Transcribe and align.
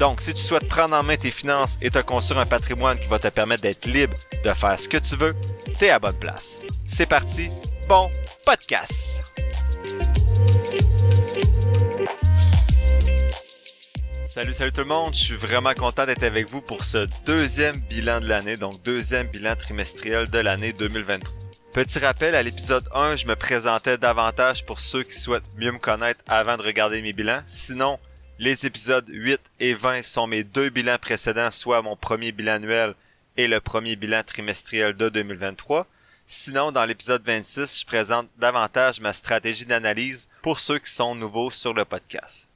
Donc, 0.00 0.22
si 0.22 0.32
tu 0.32 0.42
souhaites 0.42 0.66
prendre 0.66 0.96
en 0.96 1.02
main 1.02 1.18
tes 1.18 1.30
finances 1.30 1.76
et 1.82 1.90
te 1.90 1.98
construire 1.98 2.40
un 2.40 2.46
patrimoine 2.46 2.98
qui 2.98 3.06
va 3.06 3.18
te 3.18 3.28
permettre 3.28 3.60
d'être 3.60 3.84
libre 3.84 4.14
de 4.42 4.50
faire 4.50 4.80
ce 4.80 4.88
que 4.88 4.96
tu 4.96 5.14
veux, 5.14 5.36
t'es 5.78 5.90
à 5.90 5.98
bonne 5.98 6.18
place. 6.18 6.58
C'est 6.88 7.06
parti, 7.06 7.50
bon 7.86 8.10
podcast! 8.46 9.20
Salut, 14.22 14.54
salut 14.54 14.72
tout 14.72 14.80
le 14.80 14.86
monde. 14.86 15.12
Je 15.12 15.20
suis 15.20 15.36
vraiment 15.36 15.74
content 15.74 16.06
d'être 16.06 16.22
avec 16.22 16.48
vous 16.48 16.62
pour 16.62 16.84
ce 16.84 17.06
deuxième 17.26 17.76
bilan 17.80 18.20
de 18.20 18.26
l'année, 18.26 18.56
donc 18.56 18.82
deuxième 18.82 19.26
bilan 19.26 19.54
trimestriel 19.54 20.30
de 20.30 20.38
l'année 20.38 20.72
2023. 20.72 21.30
Petit 21.74 21.98
rappel, 21.98 22.34
à 22.34 22.42
l'épisode 22.42 22.88
1, 22.94 23.16
je 23.16 23.26
me 23.26 23.36
présentais 23.36 23.98
davantage 23.98 24.64
pour 24.64 24.80
ceux 24.80 25.02
qui 25.02 25.12
souhaitent 25.12 25.50
mieux 25.56 25.72
me 25.72 25.78
connaître 25.78 26.20
avant 26.26 26.56
de 26.56 26.62
regarder 26.62 27.02
mes 27.02 27.12
bilans. 27.12 27.42
Sinon, 27.46 27.98
les 28.40 28.64
épisodes 28.64 29.06
8 29.06 29.38
et 29.60 29.74
20 29.74 30.02
sont 30.02 30.26
mes 30.26 30.44
deux 30.44 30.70
bilans 30.70 30.96
précédents, 30.98 31.50
soit 31.50 31.82
mon 31.82 31.94
premier 31.94 32.32
bilan 32.32 32.54
annuel 32.54 32.94
et 33.36 33.46
le 33.46 33.60
premier 33.60 33.96
bilan 33.96 34.22
trimestriel 34.24 34.94
de 34.96 35.10
2023. 35.10 35.86
Sinon, 36.26 36.72
dans 36.72 36.86
l'épisode 36.86 37.22
26, 37.22 37.80
je 37.80 37.84
présente 37.84 38.28
davantage 38.38 38.98
ma 38.98 39.12
stratégie 39.12 39.66
d'analyse 39.66 40.30
pour 40.40 40.58
ceux 40.58 40.78
qui 40.78 40.90
sont 40.90 41.14
nouveaux 41.14 41.50
sur 41.50 41.74
le 41.74 41.84
podcast. 41.84 42.48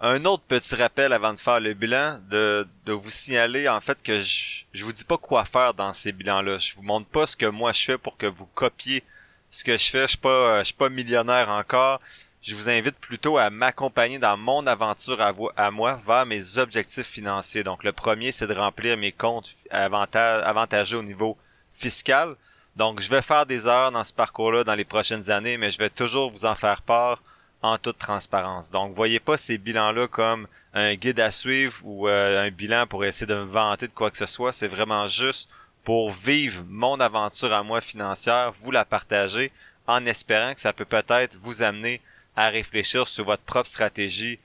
Un 0.00 0.24
autre 0.24 0.44
petit 0.48 0.74
rappel 0.74 1.12
avant 1.12 1.34
de 1.34 1.38
faire 1.38 1.60
le 1.60 1.74
bilan, 1.74 2.18
de, 2.30 2.66
vous 2.86 3.10
signaler 3.10 3.68
en 3.68 3.82
fait 3.82 4.02
que 4.02 4.18
je, 4.18 4.62
je 4.72 4.84
vous 4.86 4.92
dis 4.94 5.04
pas 5.04 5.18
quoi 5.18 5.44
faire 5.44 5.74
dans 5.74 5.92
ces 5.92 6.12
bilans-là. 6.12 6.56
Je 6.56 6.74
vous 6.76 6.82
montre 6.82 7.08
pas 7.08 7.26
ce 7.26 7.36
que 7.36 7.44
moi 7.44 7.72
je 7.72 7.84
fais 7.84 7.98
pour 7.98 8.16
que 8.16 8.26
vous 8.26 8.46
copiez 8.54 9.04
ce 9.50 9.64
que 9.64 9.76
je 9.76 9.90
fais. 9.90 10.06
Je 10.06 10.16
suis 10.16 10.18
je 10.22 10.62
suis 10.64 10.74
pas 10.74 10.88
millionnaire 10.88 11.50
encore. 11.50 12.00
Je 12.46 12.54
vous 12.54 12.68
invite 12.68 12.96
plutôt 13.00 13.38
à 13.38 13.50
m'accompagner 13.50 14.20
dans 14.20 14.36
mon 14.36 14.68
aventure 14.68 15.20
à, 15.20 15.32
à, 15.56 15.72
moi 15.72 15.98
vers 16.06 16.26
mes 16.26 16.58
objectifs 16.58 17.08
financiers. 17.08 17.64
Donc 17.64 17.82
le 17.82 17.90
premier, 17.90 18.30
c'est 18.30 18.46
de 18.46 18.54
remplir 18.54 18.96
mes 18.96 19.10
comptes 19.10 19.56
avantageux 19.68 20.98
au 20.98 21.02
niveau 21.02 21.36
fiscal. 21.74 22.36
Donc 22.76 23.00
je 23.00 23.10
vais 23.10 23.20
faire 23.20 23.46
des 23.46 23.66
heures 23.66 23.90
dans 23.90 24.04
ce 24.04 24.12
parcours-là 24.12 24.62
dans 24.62 24.76
les 24.76 24.84
prochaines 24.84 25.28
années, 25.28 25.56
mais 25.56 25.72
je 25.72 25.78
vais 25.78 25.90
toujours 25.90 26.30
vous 26.30 26.44
en 26.44 26.54
faire 26.54 26.82
part 26.82 27.20
en 27.62 27.78
toute 27.78 27.98
transparence. 27.98 28.70
Donc, 28.70 28.94
voyez 28.94 29.18
pas 29.18 29.36
ces 29.36 29.58
bilans-là 29.58 30.06
comme 30.06 30.46
un 30.72 30.94
guide 30.94 31.18
à 31.18 31.32
suivre 31.32 31.74
ou 31.82 32.06
euh, 32.06 32.46
un 32.46 32.50
bilan 32.52 32.86
pour 32.86 33.04
essayer 33.04 33.26
de 33.26 33.34
me 33.34 33.42
vanter 33.42 33.88
de 33.88 33.92
quoi 33.92 34.12
que 34.12 34.18
ce 34.18 34.26
soit. 34.26 34.52
C'est 34.52 34.68
vraiment 34.68 35.08
juste 35.08 35.48
pour 35.82 36.12
vivre 36.12 36.62
mon 36.68 37.00
aventure 37.00 37.52
à 37.52 37.64
moi 37.64 37.80
financière, 37.80 38.52
vous 38.60 38.70
la 38.70 38.84
partager 38.84 39.50
en 39.88 40.06
espérant 40.06 40.54
que 40.54 40.60
ça 40.60 40.72
peut 40.72 40.84
peut-être 40.84 41.34
vous 41.40 41.62
amener 41.62 42.00
à 42.36 42.48
réfléchir 42.50 43.08
sur 43.08 43.24
votre 43.24 43.42
propre 43.42 43.68
stratégie. 43.68 44.38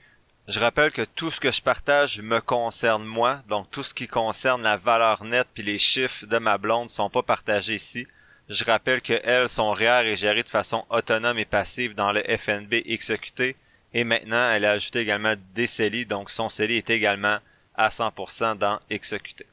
Je 0.48 0.58
rappelle 0.58 0.90
que 0.90 1.02
tout 1.02 1.30
ce 1.30 1.38
que 1.38 1.52
je 1.52 1.62
partage 1.62 2.20
me 2.20 2.40
concerne 2.40 3.04
moi, 3.04 3.42
donc 3.48 3.70
tout 3.70 3.84
ce 3.84 3.94
qui 3.94 4.08
concerne 4.08 4.62
la 4.62 4.76
valeur 4.76 5.22
nette 5.24 5.48
puis 5.54 5.62
les 5.62 5.78
chiffres 5.78 6.26
de 6.26 6.38
ma 6.38 6.58
blonde 6.58 6.90
sont 6.90 7.10
pas 7.10 7.22
partagés 7.22 7.74
ici. 7.74 8.06
Je 8.48 8.64
rappelle 8.64 9.00
que 9.00 9.20
elles 9.22 9.48
sont 9.48 9.70
REER 9.70 10.06
et 10.06 10.16
gérées 10.16 10.42
de 10.42 10.48
façon 10.48 10.84
autonome 10.90 11.38
et 11.38 11.44
passive 11.44 11.94
dans 11.94 12.10
le 12.10 12.22
FNB 12.22 12.82
XEQT. 12.86 13.56
Et 13.94 14.04
maintenant, 14.04 14.50
elle 14.50 14.64
a 14.64 14.72
ajouté 14.72 15.00
également 15.00 15.34
des 15.54 15.66
CELI, 15.66 16.06
donc 16.06 16.30
son 16.30 16.48
CELI 16.48 16.78
est 16.78 16.90
également 16.90 17.38
à 17.74 17.90
100% 17.90 18.58
dans 18.58 18.80
XEQT. 18.90 19.44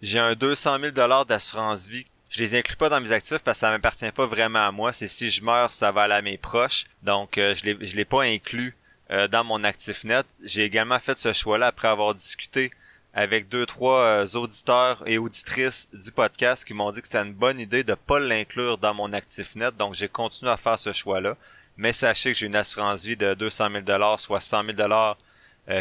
J'ai 0.00 0.18
un 0.18 0.34
200 0.34 0.78
000 0.80 1.24
d'assurance 1.24 1.86
vie. 1.86 2.06
Je 2.32 2.42
les 2.42 2.54
inclus 2.54 2.76
pas 2.76 2.88
dans 2.88 2.98
mes 2.98 3.12
actifs 3.12 3.40
parce 3.40 3.58
que 3.58 3.60
ça 3.60 3.70
m'appartient 3.70 4.10
pas 4.10 4.24
vraiment 4.24 4.66
à 4.66 4.72
moi. 4.72 4.94
C'est 4.94 5.06
si 5.06 5.28
je 5.28 5.44
meurs, 5.44 5.70
ça 5.70 5.92
va 5.92 6.04
aller 6.04 6.14
à 6.14 6.22
mes 6.22 6.38
proches. 6.38 6.86
Donc, 7.02 7.36
euh, 7.36 7.54
je 7.54 7.66
l'ai, 7.66 7.86
je 7.86 7.94
l'ai 7.94 8.06
pas 8.06 8.22
inclus 8.22 8.74
euh, 9.10 9.28
dans 9.28 9.44
mon 9.44 9.62
actif 9.64 10.02
net. 10.04 10.24
J'ai 10.42 10.64
également 10.64 10.98
fait 10.98 11.18
ce 11.18 11.34
choix-là 11.34 11.66
après 11.66 11.88
avoir 11.88 12.14
discuté 12.14 12.72
avec 13.12 13.50
deux 13.50 13.66
trois 13.66 14.00
euh, 14.00 14.26
auditeurs 14.32 15.02
et 15.06 15.18
auditrices 15.18 15.90
du 15.92 16.10
podcast 16.10 16.64
qui 16.64 16.72
m'ont 16.72 16.90
dit 16.90 17.02
que 17.02 17.08
c'est 17.08 17.18
une 17.18 17.34
bonne 17.34 17.60
idée 17.60 17.84
de 17.84 17.92
pas 17.92 18.18
l'inclure 18.18 18.78
dans 18.78 18.94
mon 18.94 19.12
actif 19.12 19.54
net, 19.54 19.76
donc 19.76 19.92
j'ai 19.92 20.08
continué 20.08 20.50
à 20.50 20.56
faire 20.56 20.78
ce 20.78 20.92
choix-là. 20.94 21.36
Mais 21.76 21.92
sachez 21.92 22.32
que 22.32 22.38
j'ai 22.38 22.46
une 22.46 22.56
assurance 22.56 23.04
vie 23.04 23.18
de 23.18 23.34
200 23.34 23.72
000 23.72 23.82
dollars, 23.82 24.20
soit 24.20 24.40
100 24.40 24.64
000 24.64 24.72
dollars 24.72 25.18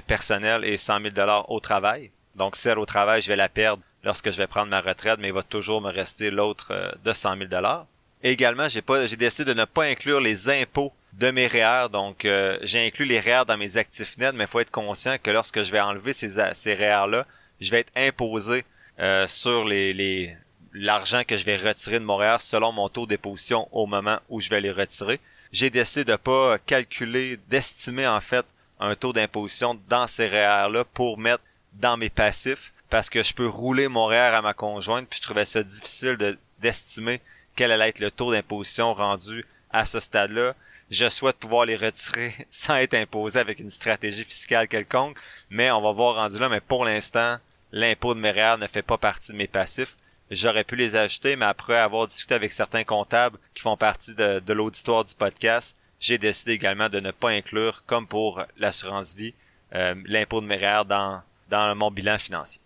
personnel 0.08 0.66
et 0.66 0.76
100 0.76 1.02
000 1.02 1.10
dollars 1.12 1.50
au 1.50 1.62
travail. 1.62 2.12
Donc 2.36 2.58
celle 2.58 2.80
au 2.80 2.86
travail, 2.86 3.22
je 3.22 3.30
vais 3.30 3.38
la 3.38 3.50
perdre 3.50 3.84
lorsque 4.04 4.32
je 4.32 4.38
vais 4.38 4.48
prendre 4.48 4.70
ma 4.70 4.82
retraite, 4.82 5.20
mais 5.20 5.28
il 5.28 5.34
va 5.34 5.44
toujours 5.44 5.82
me 5.82 5.92
rester 5.92 6.32
l'autre 6.32 6.68
euh, 6.72 6.92
de 7.04 7.14
100 7.14 7.38
000 7.38 7.50
dollars. 7.50 7.86
Également, 8.24 8.68
j'ai 8.70 8.82
décidé 9.16 9.46
de 9.46 9.60
ne 9.60 9.66
pas 9.66 9.86
inclure 9.86 10.20
les 10.20 10.50
impôts 10.50 10.94
de 11.14 11.32
mes 11.32 11.48
REER. 11.48 11.90
Donc, 11.92 12.26
euh, 12.26 12.58
j'ai 12.62 12.86
inclus 12.86 13.06
les 13.06 13.20
REER 13.20 13.46
dans 13.48 13.58
mes 13.58 13.78
actifs 13.78 14.18
nets, 14.18 14.36
mais 14.36 14.44
il 14.44 14.48
faut 14.48 14.60
être 14.60 14.72
conscient 14.72 15.18
que 15.22 15.32
lorsque 15.32 15.64
je 15.64 15.72
vais 15.72 15.80
enlever 15.80 16.14
ces, 16.14 16.38
ces 16.54 16.74
REER-là, 16.74 17.26
je 17.60 17.72
vais 17.72 17.80
être 17.80 17.92
imposé 17.96 18.64
euh, 19.00 19.26
sur 19.28 19.66
les, 19.66 19.94
les 19.94 20.36
l'argent 20.74 21.24
que 21.28 21.36
je 21.36 21.44
vais 21.44 21.58
retirer 21.58 22.00
de 22.00 22.06
mon 22.06 22.18
REER 22.18 22.38
selon 22.40 22.72
mon 22.72 22.90
taux 22.90 23.06
d'imposition 23.06 23.68
au 23.72 23.88
moment 23.88 24.20
où 24.30 24.40
je 24.40 24.50
vais 24.50 24.62
les 24.62 24.72
retirer. 24.72 25.20
J'ai 25.52 25.70
décidé 25.70 26.06
de 26.06 26.16
pas 26.16 26.58
calculer, 26.60 27.38
d'estimer 27.50 28.08
en 28.08 28.22
fait 28.22 28.46
un 28.80 28.96
taux 28.96 29.14
d'imposition 29.14 29.80
dans 29.90 30.08
ces 30.08 30.28
REER-là 30.28 30.86
pour 30.94 31.18
mettre 31.18 31.44
dans 31.74 31.98
mes 31.98 32.10
passifs 32.10 32.72
parce 32.92 33.10
que 33.10 33.24
je 33.24 33.34
peux 33.34 33.48
rouler 33.48 33.88
mon 33.88 34.06
REER 34.06 34.36
à 34.36 34.42
ma 34.44 34.54
conjointe 34.54 35.08
puis 35.10 35.18
je 35.18 35.24
trouvais 35.24 35.46
ça 35.46 35.64
difficile 35.64 36.18
de, 36.18 36.38
d'estimer 36.60 37.22
quel 37.56 37.72
allait 37.72 37.90
être 37.90 38.00
le 38.00 38.12
taux 38.12 38.32
d'imposition 38.32 38.94
rendu 38.94 39.46
à 39.72 39.86
ce 39.86 40.00
stade-là. 40.00 40.54
Je 40.90 41.08
souhaite 41.10 41.38
pouvoir 41.38 41.66
les 41.66 41.78
retirer 41.78 42.34
sans 42.52 42.76
être 42.76 42.94
imposé 42.94 43.40
avec 43.40 43.60
une 43.60 43.70
stratégie 43.70 44.26
fiscale 44.26 44.68
quelconque, 44.68 45.18
mais 45.50 45.72
on 45.72 45.82
va 45.82 45.92
voir 45.94 46.16
rendu 46.16 46.38
là. 46.38 46.50
Mais 46.50 46.60
pour 46.60 46.86
l'instant, 46.86 47.38
l'impôt 47.72 48.14
de 48.14 48.20
mes 48.20 48.32
REER 48.32 48.58
ne 48.60 48.68
fait 48.68 48.82
pas 48.82 48.98
partie 48.98 49.32
de 49.32 49.38
mes 49.38 49.48
passifs. 49.48 49.96
J'aurais 50.30 50.66
pu 50.66 50.76
les 50.76 50.96
ajouter, 50.96 51.36
mais 51.36 51.46
après 51.46 51.78
avoir 51.78 52.08
discuté 52.08 52.36
avec 52.36 52.52
certains 52.52 52.84
comptables 52.84 53.38
qui 53.54 53.62
font 53.62 53.78
partie 53.78 54.16
de, 54.16 54.54
l'auditoire 54.54 55.04
du 55.06 55.16
podcast, 55.16 55.76
j'ai 56.00 56.18
décidé 56.18 56.54
également 56.54 56.90
de 56.90 57.00
ne 57.00 57.12
pas 57.12 57.30
inclure, 57.30 57.84
comme 57.86 58.08
pour 58.08 58.44
l'assurance 58.58 59.16
vie, 59.16 59.34
euh, 59.76 59.96
l'impôt 60.06 60.42
de 60.42 60.46
mes 60.46 60.56
REER 60.56 60.84
dans, 60.86 61.22
dans 61.50 61.76
mon 61.76 61.92
bilan 61.92 62.18
financier. 62.18 62.62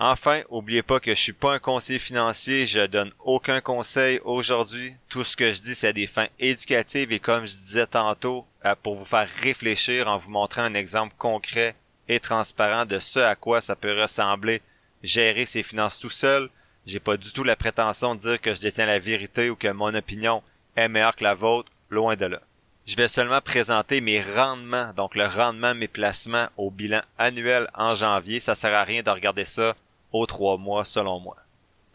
Enfin, 0.00 0.42
oubliez 0.48 0.84
pas 0.84 1.00
que 1.00 1.12
je 1.12 1.20
suis 1.20 1.32
pas 1.32 1.54
un 1.54 1.58
conseiller 1.58 1.98
financier, 1.98 2.66
je 2.66 2.86
donne 2.86 3.10
aucun 3.18 3.60
conseil 3.60 4.20
aujourd'hui. 4.24 4.94
Tout 5.08 5.24
ce 5.24 5.36
que 5.36 5.52
je 5.52 5.60
dis, 5.60 5.74
c'est 5.74 5.92
des 5.92 6.06
fins 6.06 6.28
éducatives 6.38 7.10
et 7.10 7.18
comme 7.18 7.46
je 7.46 7.56
disais 7.56 7.88
tantôt, 7.88 8.46
euh, 8.64 8.76
pour 8.80 8.94
vous 8.94 9.04
faire 9.04 9.28
réfléchir 9.42 10.06
en 10.06 10.16
vous 10.16 10.30
montrant 10.30 10.62
un 10.62 10.74
exemple 10.74 11.14
concret 11.18 11.74
et 12.08 12.20
transparent 12.20 12.86
de 12.86 13.00
ce 13.00 13.18
à 13.18 13.34
quoi 13.34 13.60
ça 13.60 13.74
peut 13.74 14.00
ressembler 14.00 14.62
gérer 15.02 15.46
ses 15.46 15.64
finances 15.64 15.98
tout 15.98 16.10
seul. 16.10 16.48
J'ai 16.86 17.00
pas 17.00 17.16
du 17.16 17.32
tout 17.32 17.42
la 17.42 17.56
prétention 17.56 18.14
de 18.14 18.20
dire 18.20 18.40
que 18.40 18.54
je 18.54 18.60
détiens 18.60 18.86
la 18.86 19.00
vérité 19.00 19.50
ou 19.50 19.56
que 19.56 19.68
mon 19.68 19.92
opinion 19.94 20.44
est 20.76 20.88
meilleure 20.88 21.16
que 21.16 21.24
la 21.24 21.34
vôtre, 21.34 21.72
loin 21.90 22.14
de 22.14 22.26
là. 22.26 22.40
Je 22.86 22.94
vais 22.94 23.08
seulement 23.08 23.40
présenter 23.40 24.00
mes 24.00 24.22
rendements, 24.22 24.92
donc 24.96 25.16
le 25.16 25.26
rendement 25.26 25.74
de 25.74 25.80
mes 25.80 25.88
placements 25.88 26.48
au 26.56 26.70
bilan 26.70 27.02
annuel 27.18 27.68
en 27.74 27.96
janvier. 27.96 28.38
Ça 28.38 28.54
sert 28.54 28.74
à 28.74 28.84
rien 28.84 29.02
de 29.02 29.10
regarder 29.10 29.44
ça 29.44 29.74
aux 30.12 30.26
trois 30.26 30.56
mois 30.56 30.84
selon 30.84 31.20
moi. 31.20 31.36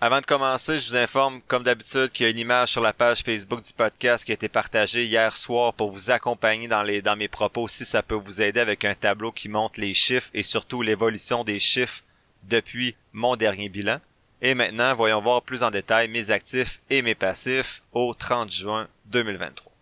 Avant 0.02 0.20
de 0.20 0.26
commencer, 0.26 0.80
je 0.80 0.90
vous 0.90 0.96
informe, 0.98 1.40
comme 1.48 1.64
d'habitude, 1.64 2.12
qu'il 2.12 2.26
y 2.26 2.28
a 2.28 2.30
une 2.30 2.40
image 2.40 2.70
sur 2.70 2.82
la 2.82 2.92
page 2.92 3.24
Facebook 3.24 3.62
du 3.62 3.72
podcast 3.72 4.26
qui 4.26 4.32
a 4.32 4.34
été 4.34 4.50
partagée 4.50 5.06
hier 5.06 5.38
soir 5.38 5.74
pour 5.74 5.92
vous 5.92 6.12
accompagner 6.12 6.68
dans, 6.68 6.84
les, 6.84 7.02
dans 7.02 7.16
mes 7.16 7.30
propos 7.30 7.70
si 7.70 7.86
ça 7.86 8.04
peut 8.04 8.16
vous 8.16 8.42
aider 8.42 8.60
avec 8.60 8.84
un 8.84 8.96
tableau 8.96 9.32
qui 9.32 9.48
montre 9.48 9.80
les 9.80 9.94
chiffres 9.94 10.30
et 10.34 10.44
surtout 10.44 10.82
l'évolution 10.82 11.46
des 11.46 11.58
chiffres 11.58 12.04
depuis 12.44 12.96
mon 13.14 13.38
dernier 13.38 13.70
bilan. 13.70 14.00
Et 14.42 14.56
maintenant, 14.56 14.94
voyons 14.94 15.22
voir 15.22 15.42
plus 15.42 15.64
en 15.64 15.72
détail 15.72 16.10
mes 16.10 16.32
actifs 16.32 16.82
et 16.90 17.02
mes 17.02 17.16
passifs 17.16 17.82
au 17.94 18.14
30 18.14 18.52
juin 18.52 18.90
2023. 19.06 19.73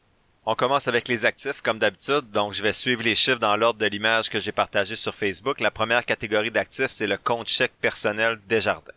On 0.44 0.56
commence 0.56 0.88
avec 0.88 1.08
les 1.08 1.28
actifs 1.28 1.62
comme 1.62 1.78
d'habitude, 1.78 2.32
donc 2.32 2.54
je 2.54 2.64
vais 2.64 2.74
suivre 2.74 3.04
les 3.04 3.14
chiffres 3.14 3.38
dans 3.38 3.56
l'ordre 3.56 3.80
de 3.80 3.86
l'image 3.86 4.28
que 4.28 4.40
j'ai 4.40 4.52
partagée 4.52 4.96
sur 4.96 5.14
Facebook. 5.14 5.60
La 5.60 5.70
première 5.70 6.04
catégorie 6.04 6.50
d'actifs, 6.50 6.90
c'est 6.90 7.06
le 7.06 7.18
compte 7.18 7.48
chèque 7.48 7.74
personnel 7.80 8.40
Desjardins. 8.48 8.92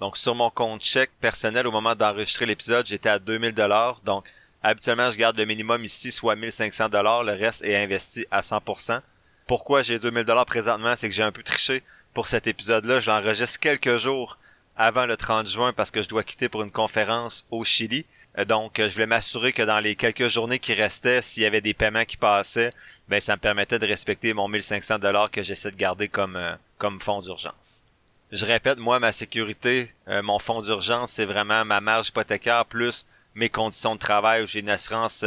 Donc 0.00 0.16
sur 0.16 0.34
mon 0.34 0.48
compte 0.48 0.82
chèque 0.82 1.10
personnel 1.20 1.66
au 1.66 1.70
moment 1.70 1.94
d'enregistrer 1.94 2.46
l'épisode, 2.46 2.86
j'étais 2.86 3.10
à 3.10 3.18
2000 3.18 3.52
dollars. 3.52 4.00
Donc 4.06 4.24
habituellement, 4.62 5.10
je 5.10 5.18
garde 5.18 5.36
le 5.36 5.44
minimum 5.44 5.84
ici, 5.84 6.10
soit 6.10 6.34
1500 6.34 6.88
dollars. 6.88 7.24
Le 7.24 7.32
reste 7.32 7.62
est 7.62 7.76
investi 7.76 8.26
à 8.30 8.40
100%. 8.40 9.02
Pourquoi 9.46 9.82
j'ai 9.82 9.98
2000 9.98 10.24
dollars 10.24 10.46
présentement, 10.46 10.96
c'est 10.96 11.10
que 11.10 11.14
j'ai 11.14 11.22
un 11.22 11.30
peu 11.30 11.42
triché 11.42 11.82
pour 12.14 12.28
cet 12.28 12.46
épisode-là. 12.46 13.00
Je 13.00 13.10
l'enregistre 13.10 13.60
quelques 13.60 13.98
jours 13.98 14.38
avant 14.78 15.04
le 15.04 15.18
30 15.18 15.46
juin 15.46 15.74
parce 15.74 15.90
que 15.90 16.00
je 16.00 16.08
dois 16.08 16.24
quitter 16.24 16.48
pour 16.48 16.62
une 16.62 16.70
conférence 16.70 17.46
au 17.50 17.64
Chili. 17.64 18.06
Euh, 18.38 18.44
donc, 18.44 18.74
je 18.78 18.92
voulais 18.92 19.06
m'assurer 19.06 19.52
que 19.52 19.62
dans 19.62 19.80
les 19.80 19.96
quelques 19.96 20.28
journées 20.28 20.58
qui 20.58 20.74
restaient, 20.74 21.22
s'il 21.22 21.42
y 21.42 21.46
avait 21.46 21.60
des 21.60 21.74
paiements 21.74 22.04
qui 22.04 22.16
passaient, 22.16 22.72
ben 23.08 23.20
ça 23.20 23.36
me 23.36 23.40
permettait 23.40 23.78
de 23.78 23.86
respecter 23.86 24.34
mon 24.34 24.48
1500 24.48 24.98
dollars 24.98 25.30
que 25.30 25.42
j'essaie 25.42 25.70
de 25.70 25.76
garder 25.76 26.08
comme 26.08 26.38
comme 26.78 27.00
fonds 27.00 27.22
d'urgence. 27.22 27.84
Je 28.32 28.44
répète, 28.44 28.78
moi, 28.78 28.98
ma 28.98 29.12
sécurité, 29.12 29.92
mon 30.08 30.38
fonds 30.38 30.60
d'urgence, 30.60 31.12
c'est 31.12 31.24
vraiment 31.24 31.64
ma 31.64 31.80
marge 31.80 32.08
hypothécaire 32.08 32.66
plus 32.66 33.06
mes 33.34 33.48
conditions 33.48 33.94
de 33.94 34.00
travail 34.00 34.42
où 34.42 34.46
j'ai 34.46 34.60
une 34.60 34.68
assurance 34.68 35.24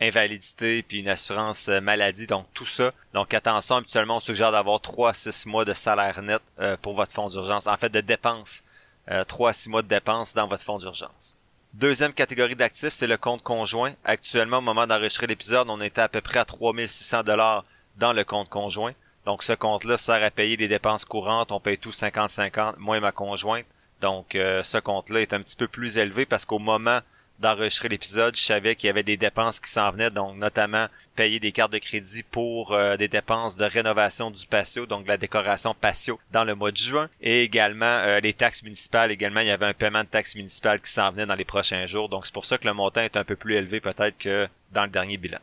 invalidité 0.00 0.82
puis 0.82 1.00
une 1.00 1.08
assurance 1.08 1.68
euh, 1.68 1.80
maladie, 1.80 2.26
donc 2.26 2.46
tout 2.54 2.66
ça. 2.66 2.92
Donc 3.14 3.34
attention, 3.34 3.76
habituellement 3.76 4.16
on 4.16 4.20
suggère 4.20 4.52
d'avoir 4.52 4.80
3 4.80 5.10
à 5.10 5.14
6 5.14 5.46
mois 5.46 5.64
de 5.64 5.74
salaire 5.74 6.22
net 6.22 6.42
euh, 6.60 6.76
pour 6.80 6.94
votre 6.94 7.12
fonds 7.12 7.28
d'urgence, 7.28 7.66
en 7.66 7.76
fait 7.76 7.90
de 7.90 8.00
dépenses, 8.00 8.62
euh, 9.10 9.24
3 9.24 9.50
à 9.50 9.52
6 9.52 9.70
mois 9.70 9.82
de 9.82 9.88
dépenses 9.88 10.34
dans 10.34 10.46
votre 10.46 10.62
fonds 10.62 10.78
d'urgence. 10.78 11.37
Deuxième 11.78 12.12
catégorie 12.12 12.56
d'actifs, 12.56 12.92
c'est 12.92 13.06
le 13.06 13.16
compte 13.16 13.44
conjoint. 13.44 13.92
Actuellement, 14.02 14.58
au 14.58 14.62
moment 14.62 14.88
d'enregistrer 14.88 15.28
l'épisode, 15.28 15.70
on 15.70 15.80
était 15.80 16.00
à 16.00 16.08
peu 16.08 16.20
près 16.20 16.40
à 16.40 16.44
3600 16.44 17.22
dollars 17.22 17.64
dans 17.98 18.12
le 18.12 18.24
compte 18.24 18.48
conjoint. 18.48 18.94
Donc 19.26 19.44
ce 19.44 19.52
compte-là 19.52 19.96
sert 19.96 20.24
à 20.24 20.32
payer 20.32 20.56
les 20.56 20.66
dépenses 20.66 21.04
courantes, 21.04 21.52
on 21.52 21.60
paye 21.60 21.78
tout 21.78 21.90
50-50, 21.90 22.78
moi 22.78 22.96
et 22.96 23.00
ma 23.00 23.12
conjointe. 23.12 23.64
Donc 24.00 24.34
euh, 24.34 24.64
ce 24.64 24.78
compte-là 24.78 25.20
est 25.20 25.32
un 25.32 25.40
petit 25.40 25.54
peu 25.54 25.68
plus 25.68 25.98
élevé 25.98 26.26
parce 26.26 26.44
qu'au 26.44 26.58
moment 26.58 26.98
d'enregistrer 27.38 27.88
l'épisode, 27.88 28.36
je 28.36 28.42
savais 28.42 28.74
qu'il 28.74 28.88
y 28.88 28.90
avait 28.90 29.02
des 29.02 29.16
dépenses 29.16 29.60
qui 29.60 29.70
s'en 29.70 29.90
venaient, 29.92 30.10
donc 30.10 30.36
notamment 30.36 30.86
payer 31.14 31.38
des 31.38 31.52
cartes 31.52 31.72
de 31.72 31.78
crédit 31.78 32.22
pour 32.22 32.72
euh, 32.72 32.96
des 32.96 33.08
dépenses 33.08 33.56
de 33.56 33.64
rénovation 33.64 34.30
du 34.30 34.46
patio, 34.46 34.86
donc 34.86 35.06
la 35.06 35.16
décoration 35.16 35.74
patio 35.74 36.18
dans 36.32 36.44
le 36.44 36.54
mois 36.54 36.72
de 36.72 36.76
juin, 36.76 37.08
et 37.20 37.42
également 37.42 37.86
euh, 37.86 38.20
les 38.20 38.34
taxes 38.34 38.62
municipales. 38.62 39.12
Également, 39.12 39.40
il 39.40 39.46
y 39.46 39.52
avait 39.52 39.66
un 39.66 39.74
paiement 39.74 40.02
de 40.02 40.08
taxes 40.08 40.34
municipales 40.34 40.80
qui 40.80 40.90
s'en 40.90 41.10
venait 41.10 41.26
dans 41.26 41.34
les 41.34 41.44
prochains 41.44 41.86
jours, 41.86 42.08
donc 42.08 42.26
c'est 42.26 42.34
pour 42.34 42.44
ça 42.44 42.58
que 42.58 42.66
le 42.66 42.74
montant 42.74 43.02
est 43.02 43.16
un 43.16 43.24
peu 43.24 43.36
plus 43.36 43.54
élevé 43.54 43.80
peut-être 43.80 44.18
que 44.18 44.48
dans 44.72 44.84
le 44.84 44.90
dernier 44.90 45.16
bilan. 45.16 45.38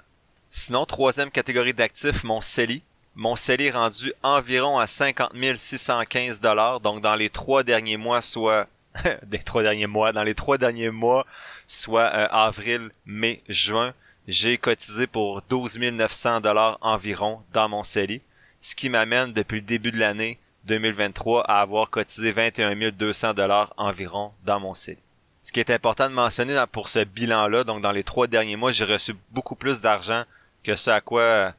Sinon, 0.49 0.85
troisième 0.85 1.31
catégorie 1.31 1.73
d'actifs, 1.73 2.23
mon 2.23 2.41
CELI. 2.41 2.81
Mon 3.15 3.35
CELI 3.35 3.71
rendu 3.71 4.13
environ 4.23 4.77
à 4.77 4.87
50 4.87 5.31
615 5.55 6.41
dollars, 6.41 6.81
donc 6.81 7.01
dans 7.01 7.15
les 7.15 7.29
trois 7.29 7.63
derniers 7.63 7.97
mois, 7.97 8.21
soit 8.21 8.67
des 9.25 9.39
trois 9.39 9.63
derniers 9.63 9.87
mois, 9.87 10.11
dans 10.11 10.23
les 10.23 10.35
trois 10.35 10.57
derniers 10.57 10.89
mois, 10.89 11.25
soit 11.67 12.11
euh, 12.13 12.27
avril, 12.31 12.89
mai, 13.05 13.41
juin, 13.49 13.93
j'ai 14.27 14.57
cotisé 14.57 15.07
pour 15.07 15.41
12 15.43 15.77
900 15.77 16.41
dollars 16.41 16.77
environ 16.81 17.43
dans 17.53 17.69
mon 17.69 17.83
CELI, 17.83 18.21
ce 18.61 18.75
qui 18.75 18.89
m'amène 18.89 19.33
depuis 19.33 19.57
le 19.57 19.65
début 19.65 19.91
de 19.91 19.99
l'année 19.99 20.39
2023 20.65 21.43
à 21.43 21.61
avoir 21.61 21.89
cotisé 21.89 22.31
21 22.31 22.91
200 22.91 23.33
dollars 23.33 23.73
environ 23.77 24.31
dans 24.43 24.59
mon 24.59 24.73
CELI. 24.73 24.97
Ce 25.43 25.51
qui 25.51 25.59
est 25.59 25.69
important 25.69 26.09
de 26.09 26.15
mentionner 26.15 26.61
pour 26.71 26.89
ce 26.89 27.03
bilan-là, 27.03 27.63
donc 27.63 27.81
dans 27.81 27.91
les 27.91 28.03
trois 28.03 28.25
derniers 28.25 28.55
mois, 28.55 28.71
j'ai 28.71 28.85
reçu 28.85 29.15
beaucoup 29.29 29.55
plus 29.55 29.79
d'argent 29.79 30.23
que 30.63 30.73
ce 30.73 30.89
à 30.89 31.01
quoi 31.01 31.21
euh, 31.21 31.51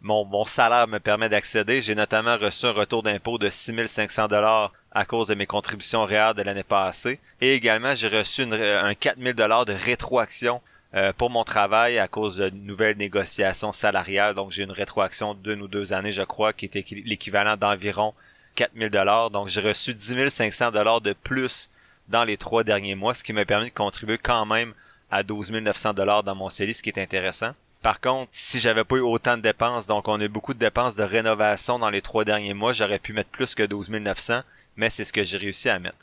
mon, 0.00 0.24
mon 0.24 0.44
salaire 0.44 0.86
me 0.86 1.00
permet 1.00 1.28
d'accéder. 1.28 1.82
J'ai 1.82 1.96
notamment 1.96 2.36
reçu 2.36 2.66
un 2.66 2.70
retour 2.70 3.02
d'impôt 3.02 3.38
de 3.38 3.48
6500 3.48 4.28
dollars 4.28 4.72
à 4.94 5.04
cause 5.04 5.28
de 5.28 5.34
mes 5.34 5.46
contributions 5.46 6.04
réelles 6.04 6.34
de 6.34 6.42
l'année 6.42 6.62
passée. 6.62 7.18
Et 7.40 7.54
également, 7.54 7.94
j'ai 7.94 8.08
reçu 8.08 8.44
une, 8.44 8.54
un 8.54 8.94
4000 8.94 9.34
dollars 9.34 9.66
de 9.66 9.72
rétroaction 9.72 10.60
euh, 10.94 11.12
pour 11.12 11.30
mon 11.30 11.42
travail 11.42 11.98
à 11.98 12.06
cause 12.06 12.36
de 12.36 12.50
nouvelles 12.50 12.96
négociations 12.96 13.72
salariales. 13.72 14.36
Donc, 14.36 14.52
j'ai 14.52 14.62
une 14.62 14.70
rétroaction 14.70 15.34
d'une 15.34 15.62
ou 15.62 15.68
deux 15.68 15.92
années, 15.92 16.12
je 16.12 16.22
crois, 16.22 16.52
qui 16.52 16.66
était 16.66 16.84
l'équivalent 17.04 17.56
d'environ 17.56 18.14
4000 18.54 18.90
dollars. 18.90 19.30
Donc, 19.30 19.48
j'ai 19.48 19.60
reçu 19.60 19.94
10 19.94 20.30
500 20.30 20.70
dollars 20.70 21.00
de 21.00 21.12
plus 21.12 21.70
dans 22.08 22.22
les 22.22 22.36
trois 22.36 22.62
derniers 22.62 22.94
mois, 22.94 23.14
ce 23.14 23.24
qui 23.24 23.32
m'a 23.32 23.44
permis 23.44 23.70
de 23.70 23.74
contribuer 23.74 24.18
quand 24.18 24.46
même 24.46 24.74
à 25.10 25.22
12 25.24 25.50
900 25.50 25.94
dollars 25.94 26.22
dans 26.22 26.34
mon 26.34 26.50
CELI, 26.50 26.74
ce 26.74 26.82
qui 26.82 26.90
est 26.90 26.98
intéressant. 27.00 27.52
Par 27.82 28.00
contre, 28.00 28.28
si 28.32 28.60
j'avais 28.60 28.84
pas 28.84 28.96
eu 28.96 29.00
autant 29.00 29.36
de 29.36 29.42
dépenses, 29.42 29.86
donc 29.86 30.08
on 30.08 30.20
a 30.20 30.24
eu 30.24 30.28
beaucoup 30.28 30.54
de 30.54 30.58
dépenses 30.58 30.94
de 30.94 31.02
rénovation 31.02 31.78
dans 31.78 31.90
les 31.90 32.00
trois 32.00 32.24
derniers 32.24 32.54
mois, 32.54 32.72
j'aurais 32.72 32.98
pu 32.98 33.12
mettre 33.12 33.30
plus 33.30 33.54
que 33.54 33.62
12 33.62 33.90
900 33.90 34.42
mais 34.76 34.90
c'est 34.90 35.04
ce 35.04 35.12
que 35.12 35.24
j'ai 35.24 35.38
réussi 35.38 35.68
à 35.68 35.78
mettre. 35.78 35.96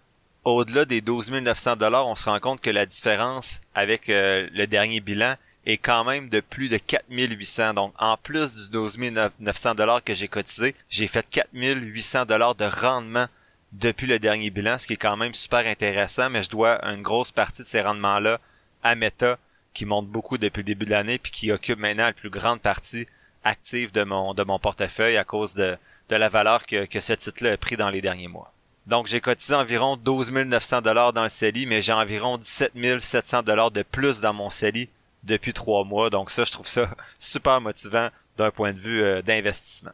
Au-delà 0.43 0.85
des 0.85 1.01
12 1.01 1.31
900 1.31 1.75
dollars, 1.75 2.07
on 2.07 2.15
se 2.15 2.25
rend 2.25 2.39
compte 2.39 2.61
que 2.61 2.69
la 2.69 2.85
différence 2.85 3.61
avec 3.75 4.09
euh, 4.09 4.47
le 4.53 4.65
dernier 4.65 4.99
bilan 4.99 5.35
est 5.65 5.77
quand 5.77 6.03
même 6.03 6.29
de 6.29 6.39
plus 6.39 6.69
de 6.69 6.77
4800. 6.77 7.75
Donc, 7.75 7.93
en 7.99 8.17
plus 8.17 8.53
du 8.53 8.69
12 8.69 8.97
900 9.39 9.75
dollars 9.75 10.03
que 10.03 10.13
j'ai 10.13 10.27
cotisé, 10.27 10.75
j'ai 10.89 11.07
fait 11.07 11.25
4800 11.29 12.25
dollars 12.25 12.55
de 12.55 12.65
rendement 12.65 13.27
depuis 13.71 14.07
le 14.07 14.19
dernier 14.19 14.49
bilan, 14.49 14.77
ce 14.79 14.87
qui 14.87 14.93
est 14.93 14.97
quand 14.97 15.15
même 15.15 15.33
super 15.33 15.65
intéressant, 15.65 16.29
mais 16.29 16.43
je 16.43 16.49
dois 16.49 16.83
une 16.85 17.01
grosse 17.01 17.31
partie 17.31 17.61
de 17.61 17.67
ces 17.67 17.81
rendements-là 17.81 18.39
à 18.83 18.95
Meta, 18.95 19.37
qui 19.73 19.85
monte 19.85 20.07
beaucoup 20.07 20.37
depuis 20.37 20.59
le 20.61 20.65
début 20.65 20.85
de 20.85 20.91
l'année, 20.91 21.17
puis 21.17 21.31
qui 21.31 21.51
occupe 21.51 21.79
maintenant 21.79 22.05
la 22.05 22.13
plus 22.13 22.29
grande 22.29 22.59
partie 22.59 23.07
active 23.43 23.91
de 23.91 24.03
mon, 24.03 24.33
de 24.33 24.43
mon 24.43 24.59
portefeuille 24.59 25.17
à 25.17 25.23
cause 25.23 25.55
de, 25.55 25.77
de 26.09 26.15
la 26.15 26.29
valeur 26.29 26.65
que, 26.65 26.85
que 26.85 26.99
ce 26.99 27.13
titre-là 27.13 27.53
a 27.53 27.57
pris 27.57 27.77
dans 27.77 27.89
les 27.89 28.01
derniers 28.01 28.27
mois. 28.27 28.51
Donc 28.87 29.07
j'ai 29.07 29.21
cotisé 29.21 29.53
environ 29.53 29.95
12 29.95 30.31
900 30.31 30.81
dollars 30.81 31.13
dans 31.13 31.23
le 31.23 31.29
CELI, 31.29 31.65
mais 31.65 31.81
j'ai 31.81 31.93
environ 31.93 32.37
17 32.37 32.99
700 32.99 33.43
dollars 33.43 33.71
de 33.71 33.83
plus 33.83 34.21
dans 34.21 34.33
mon 34.33 34.49
CELI 34.49 34.89
depuis 35.23 35.53
trois 35.53 35.83
mois. 35.83 36.09
Donc 36.09 36.31
ça, 36.31 36.43
je 36.43 36.51
trouve 36.51 36.67
ça 36.67 36.89
super 37.19 37.61
motivant 37.61 38.09
d'un 38.37 38.51
point 38.51 38.73
de 38.73 38.79
vue 38.79 39.03
euh, 39.03 39.21
d'investissement. 39.21 39.91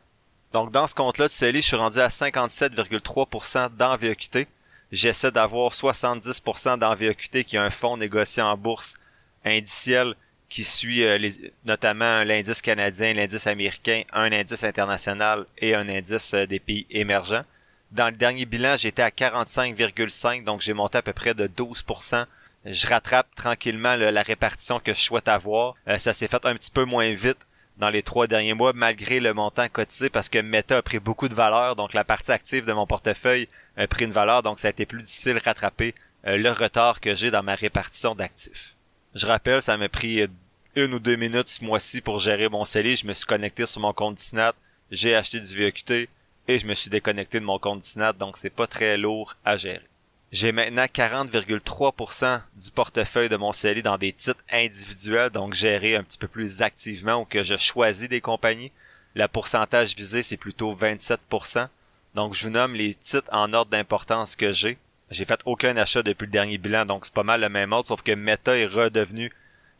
Donc 0.53 0.71
dans 0.71 0.87
ce 0.87 0.95
compte-là 0.95 1.27
de 1.27 1.31
CELI, 1.31 1.61
je 1.61 1.67
suis 1.67 1.75
rendu 1.75 1.99
à 1.99 2.07
57,3% 2.07 3.75
dans 3.75 3.97
VEQT. 3.97 4.47
J'essaie 4.91 5.31
d'avoir 5.31 5.73
70% 5.73 6.77
dans 6.77 6.95
VEQT 6.95 7.43
qui 7.43 7.57
est 7.57 7.59
un 7.59 7.69
fonds 7.69 7.97
négocié 7.97 8.41
en 8.41 8.55
bourse 8.55 8.95
indiciel 9.43 10.15
qui 10.49 10.63
suit 10.63 11.03
euh, 11.03 11.29
notamment 11.65 12.23
l'indice 12.23 12.61
canadien, 12.61 13.13
l'indice 13.13 13.47
américain, 13.47 14.03
un 14.13 14.31
indice 14.31 14.63
international 14.63 15.45
et 15.57 15.75
un 15.75 15.89
indice 15.89 16.33
euh, 16.33 16.47
des 16.47 16.59
pays 16.59 16.85
émergents. 16.89 17.43
Dans 17.91 18.07
le 18.07 18.17
dernier 18.17 18.45
bilan, 18.45 18.75
j'étais 18.77 19.01
à 19.01 19.09
45,5, 19.09 20.43
donc 20.43 20.61
j'ai 20.61 20.73
monté 20.73 20.97
à 20.97 21.01
peu 21.01 21.13
près 21.13 21.33
de 21.33 21.47
12%. 21.47 22.25
Je 22.65 22.87
rattrape 22.87 23.33
tranquillement 23.35 23.95
la 23.95 24.21
répartition 24.23 24.79
que 24.79 24.93
je 24.93 24.99
souhaite 24.99 25.29
avoir. 25.29 25.75
Euh, 25.87 25.97
ça 25.97 26.13
s'est 26.13 26.27
fait 26.27 26.45
un 26.45 26.55
petit 26.55 26.71
peu 26.71 26.83
moins 26.83 27.11
vite 27.13 27.37
dans 27.77 27.89
les 27.89 28.03
trois 28.03 28.27
derniers 28.27 28.55
mois, 28.55 28.73
malgré 28.73 29.19
le 29.19 29.33
montant 29.33 29.69
cotisé, 29.69 30.09
parce 30.09 30.27
que 30.27 30.39
Meta 30.39 30.77
a 30.77 30.81
pris 30.81 30.99
beaucoup 30.99 31.29
de 31.29 31.35
valeur, 31.35 31.75
donc 31.75 31.93
la 31.93 32.03
partie 32.03 32.31
active 32.31 32.65
de 32.65 32.73
mon 32.73 32.87
portefeuille 32.87 33.47
a 33.77 33.87
pris 33.87 34.05
une 34.05 34.11
valeur, 34.11 34.43
donc 34.43 34.59
ça 34.59 34.67
a 34.67 34.71
été 34.71 34.85
plus 34.85 35.03
difficile 35.03 35.35
de 35.35 35.43
rattraper 35.43 35.93
euh, 36.25 36.37
le 36.37 36.51
retard 36.51 36.99
que 36.99 37.15
j'ai 37.15 37.31
dans 37.31 37.43
ma 37.43 37.55
répartition 37.55 38.15
d'actifs. 38.15 38.75
Je 39.15 39.27
rappelle, 39.27 39.61
ça 39.61 39.77
m'a 39.77 39.89
pris 39.89 40.27
une 40.75 40.93
ou 40.93 40.99
deux 40.99 41.15
minutes 41.15 41.47
ce 41.47 41.63
mois-ci 41.63 42.01
pour 42.01 42.19
gérer 42.19 42.49
mon 42.49 42.65
CELI. 42.65 42.97
Je 42.97 43.07
me 43.07 43.13
suis 43.13 43.25
connecté 43.25 43.65
sur 43.65 43.81
mon 43.81 43.93
compte 43.93 44.15
Disnat, 44.15 44.53
j'ai 44.91 45.15
acheté 45.15 45.39
du 45.39 45.55
VQT, 45.55 46.09
et 46.47 46.59
je 46.59 46.67
me 46.67 46.73
suis 46.73 46.89
déconnecté 46.89 47.39
de 47.39 47.45
mon 47.45 47.59
compte 47.59 47.81
Disnat, 47.81 48.13
donc 48.13 48.37
c'est 48.37 48.49
pas 48.49 48.67
très 48.67 48.97
lourd 48.97 49.35
à 49.43 49.57
gérer. 49.57 49.87
J'ai 50.31 50.51
maintenant 50.51 50.83
40,3% 50.83 52.41
du 52.55 52.71
portefeuille 52.71 53.29
de 53.29 53.37
mon 53.37 53.53
CELI 53.53 53.81
dans 53.81 53.97
des 53.97 54.11
titres 54.11 54.43
individuels, 54.51 55.29
donc 55.29 55.53
gérés 55.53 55.95
un 55.95 56.03
petit 56.03 56.17
peu 56.17 56.27
plus 56.27 56.61
activement 56.61 57.21
ou 57.21 57.25
que 57.25 57.43
je 57.43 57.55
choisis 57.55 58.09
des 58.09 58.19
compagnies. 58.19 58.71
Le 59.15 59.27
pourcentage 59.27 59.95
visé, 59.95 60.23
c'est 60.23 60.37
plutôt 60.37 60.75
27%. 60.75 61.69
Donc 62.13 62.33
je 62.33 62.45
vous 62.45 62.51
nomme 62.51 62.75
les 62.75 62.93
titres 62.93 63.29
en 63.31 63.53
ordre 63.53 63.71
d'importance 63.71 64.35
que 64.35 64.51
j'ai. 64.51 64.77
J'ai 65.09 65.23
fait 65.23 65.39
aucun 65.45 65.77
achat 65.77 66.03
depuis 66.03 66.25
le 66.25 66.31
dernier 66.31 66.57
bilan, 66.57 66.85
donc 66.85 67.05
c'est 67.05 67.13
pas 67.13 67.23
mal 67.23 67.39
le 67.39 67.47
même 67.47 67.71
ordre, 67.71 67.87
sauf 67.87 68.01
que 68.01 68.11
Meta 68.11 68.57
est 68.57 68.65
redevenu 68.65 69.31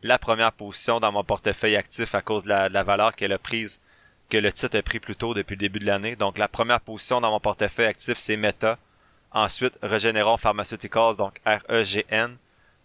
la 0.02 0.18
première 0.18 0.52
position 0.52 1.00
dans 1.00 1.12
mon 1.12 1.24
portefeuille 1.24 1.76
actif 1.76 2.14
à 2.14 2.22
cause 2.22 2.44
de 2.44 2.48
la, 2.48 2.68
de 2.70 2.74
la 2.74 2.84
valeur 2.84 3.14
qu'elle 3.14 3.32
a 3.32 3.38
prise 3.38 3.82
que 4.28 4.36
le 4.36 4.52
titre 4.52 4.78
a 4.78 4.82
pris 4.82 5.00
plus 5.00 5.16
tôt 5.16 5.34
depuis 5.34 5.54
le 5.54 5.60
début 5.60 5.78
de 5.78 5.86
l'année. 5.86 6.16
Donc 6.16 6.38
la 6.38 6.48
première 6.48 6.80
position 6.80 7.20
dans 7.20 7.30
mon 7.30 7.40
portefeuille 7.40 7.86
actif, 7.86 8.18
c'est 8.18 8.36
Meta. 8.36 8.78
Ensuite, 9.32 9.74
Regeneron 9.82 10.36
Pharmaceuticals, 10.36 11.16
donc 11.16 11.40
REGN. 11.44 12.36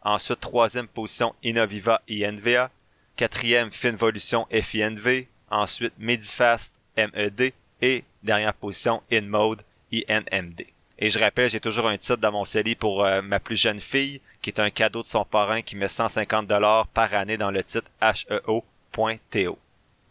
Ensuite, 0.01 0.39
troisième 0.39 0.87
position, 0.87 1.33
Innoviva 1.43 2.01
INVA. 2.09 2.69
Quatrième, 3.15 3.71
Finvolution 3.71 4.47
FINV. 4.51 5.27
Ensuite, 5.49 5.93
Medifast 5.97 6.73
MED. 6.97 7.53
Et 7.81 8.03
dernière 8.23 8.53
position, 8.53 9.01
InMode 9.11 9.61
INMD. 9.91 10.65
Et 10.99 11.09
je 11.09 11.19
rappelle, 11.19 11.49
j'ai 11.49 11.59
toujours 11.59 11.87
un 11.87 11.97
titre 11.97 12.17
dans 12.17 12.31
mon 12.31 12.45
CELI 12.45 12.75
pour 12.75 13.03
euh, 13.03 13.21
ma 13.21 13.39
plus 13.39 13.57
jeune 13.57 13.81
fille, 13.81 14.21
qui 14.41 14.51
est 14.51 14.59
un 14.59 14.69
cadeau 14.69 15.01
de 15.01 15.07
son 15.07 15.25
parrain 15.25 15.61
qui 15.61 15.75
met 15.75 15.87
150 15.87 16.47
dollars 16.47 16.87
par 16.87 17.13
année 17.13 17.37
dans 17.37 17.51
le 17.51 17.63
titre 17.63 17.89
HEO.TO. 18.01 19.57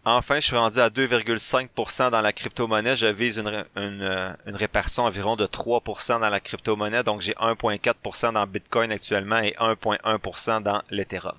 Enfin, 0.04 0.40
je 0.40 0.46
suis 0.46 0.56
rendu 0.56 0.80
à 0.80 0.90
2,5% 0.90 2.10
dans 2.10 2.20
la 2.20 2.32
crypto-monnaie. 2.32 2.96
Je 2.96 3.06
vise 3.06 3.38
une, 3.38 3.64
euh, 3.76 4.32
une, 4.46 4.56
répartition 4.56 5.04
environ 5.04 5.36
de 5.36 5.46
3% 5.46 6.18
dans 6.18 6.28
la 6.28 6.40
crypto-monnaie. 6.40 7.04
Donc, 7.04 7.20
j'ai 7.20 7.34
1,4% 7.34 8.32
dans 8.32 8.44
Bitcoin 8.48 8.90
actuellement 8.90 9.38
et 9.38 9.54
1,1% 9.60 10.60
dans 10.60 10.82
l'Ethereum. 10.90 11.36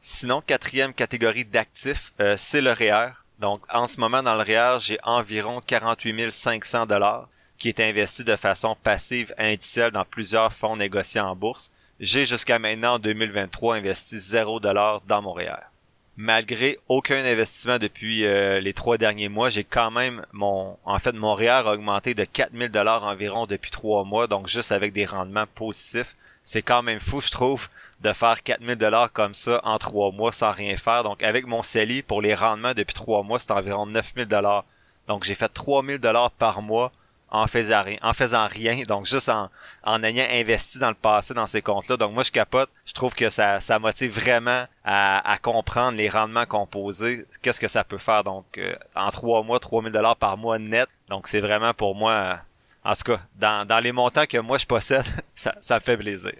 Sinon, 0.00 0.40
quatrième 0.40 0.94
catégorie 0.94 1.44
d'actifs, 1.44 2.14
euh, 2.20 2.34
c'est 2.38 2.62
le 2.62 2.72
REER. 2.72 3.10
Donc, 3.40 3.60
en 3.70 3.86
ce 3.86 4.00
moment, 4.00 4.22
dans 4.22 4.36
le 4.36 4.42
REER, 4.42 4.78
j'ai 4.80 4.98
environ 5.02 5.60
48 5.60 6.30
500 6.30 6.86
dollars. 6.86 7.28
qui 7.58 7.68
est 7.68 7.80
investi 7.80 8.22
de 8.22 8.36
façon 8.36 8.76
passive 8.84 9.34
indicielle 9.36 9.90
dans 9.90 10.04
plusieurs 10.04 10.52
fonds 10.52 10.76
négociés 10.76 11.20
en 11.20 11.34
bourse. 11.34 11.72
J'ai 11.98 12.24
jusqu'à 12.24 12.60
maintenant 12.60 12.94
en 12.94 12.98
2023 13.00 13.76
investi 13.76 14.16
0$ 14.16 15.00
dans 15.06 15.22
mon 15.22 15.32
REER. 15.32 15.67
Malgré 16.20 16.80
aucun 16.88 17.24
investissement 17.24 17.78
depuis 17.78 18.26
euh, 18.26 18.58
les 18.58 18.72
trois 18.72 18.98
derniers 18.98 19.28
mois, 19.28 19.50
j'ai 19.50 19.62
quand 19.62 19.92
même 19.92 20.26
mon 20.32 20.76
en 20.84 20.98
fait 20.98 21.12
mon 21.12 21.32
REER 21.32 21.62
a 21.64 21.72
augmenté 21.74 22.14
de 22.14 22.24
4000 22.24 22.70
dollars 22.70 23.04
environ 23.04 23.46
depuis 23.46 23.70
trois 23.70 24.02
mois, 24.02 24.26
donc 24.26 24.48
juste 24.48 24.72
avec 24.72 24.92
des 24.92 25.06
rendements 25.06 25.46
positifs. 25.54 26.16
C'est 26.42 26.62
quand 26.62 26.82
même 26.82 26.98
fou, 26.98 27.20
je 27.20 27.30
trouve, 27.30 27.68
de 28.00 28.12
faire 28.12 28.42
4000 28.42 28.74
dollars 28.74 29.12
comme 29.12 29.32
ça 29.32 29.60
en 29.62 29.78
trois 29.78 30.10
mois 30.10 30.32
sans 30.32 30.50
rien 30.50 30.76
faire. 30.76 31.04
Donc 31.04 31.22
avec 31.22 31.46
mon 31.46 31.62
CELI, 31.62 32.02
pour 32.02 32.20
les 32.20 32.34
rendements 32.34 32.74
depuis 32.74 32.94
trois 32.94 33.22
mois, 33.22 33.38
c'est 33.38 33.52
environ 33.52 33.86
9000 33.86 34.26
dollars. 34.26 34.64
Donc 35.06 35.22
j'ai 35.22 35.36
fait 35.36 35.48
3000 35.48 35.98
dollars 35.98 36.32
par 36.32 36.62
mois 36.62 36.90
en 37.30 37.46
faisant 37.46 38.46
rien, 38.46 38.82
donc 38.86 39.06
juste 39.06 39.28
en, 39.28 39.50
en 39.82 40.02
ayant 40.02 40.26
investi 40.30 40.78
dans 40.78 40.88
le 40.88 40.94
passé 40.94 41.34
dans 41.34 41.46
ces 41.46 41.62
comptes-là. 41.62 41.96
Donc 41.96 42.12
moi 42.12 42.22
je 42.22 42.30
capote, 42.30 42.70
je 42.84 42.92
trouve 42.92 43.14
que 43.14 43.28
ça, 43.28 43.60
ça 43.60 43.78
motive 43.78 44.12
vraiment 44.12 44.66
à, 44.84 45.38
comprendre 45.42 45.96
les 45.96 46.08
rendements 46.08 46.46
composés, 46.46 47.26
qu'est-ce 47.42 47.60
que 47.60 47.68
ça 47.68 47.84
peut 47.84 47.98
faire. 47.98 48.24
Donc 48.24 48.46
euh, 48.58 48.74
en 48.94 49.10
trois 49.10 49.42
mois, 49.42 49.58
3000 49.58 49.92
dollars 49.92 50.16
par 50.16 50.36
mois 50.36 50.58
net. 50.58 50.88
Donc 51.08 51.28
c'est 51.28 51.40
vraiment 51.40 51.74
pour 51.74 51.94
moi, 51.94 52.40
en 52.84 52.94
tout 52.94 53.12
cas, 53.12 53.20
dans, 53.36 53.66
dans 53.66 53.80
les 53.80 53.92
montants 53.92 54.26
que 54.26 54.38
moi 54.38 54.58
je 54.58 54.66
possède, 54.66 55.04
ça, 55.34 55.54
ça 55.60 55.76
me 55.76 55.80
fait 55.80 55.96
plaisir. 55.96 56.34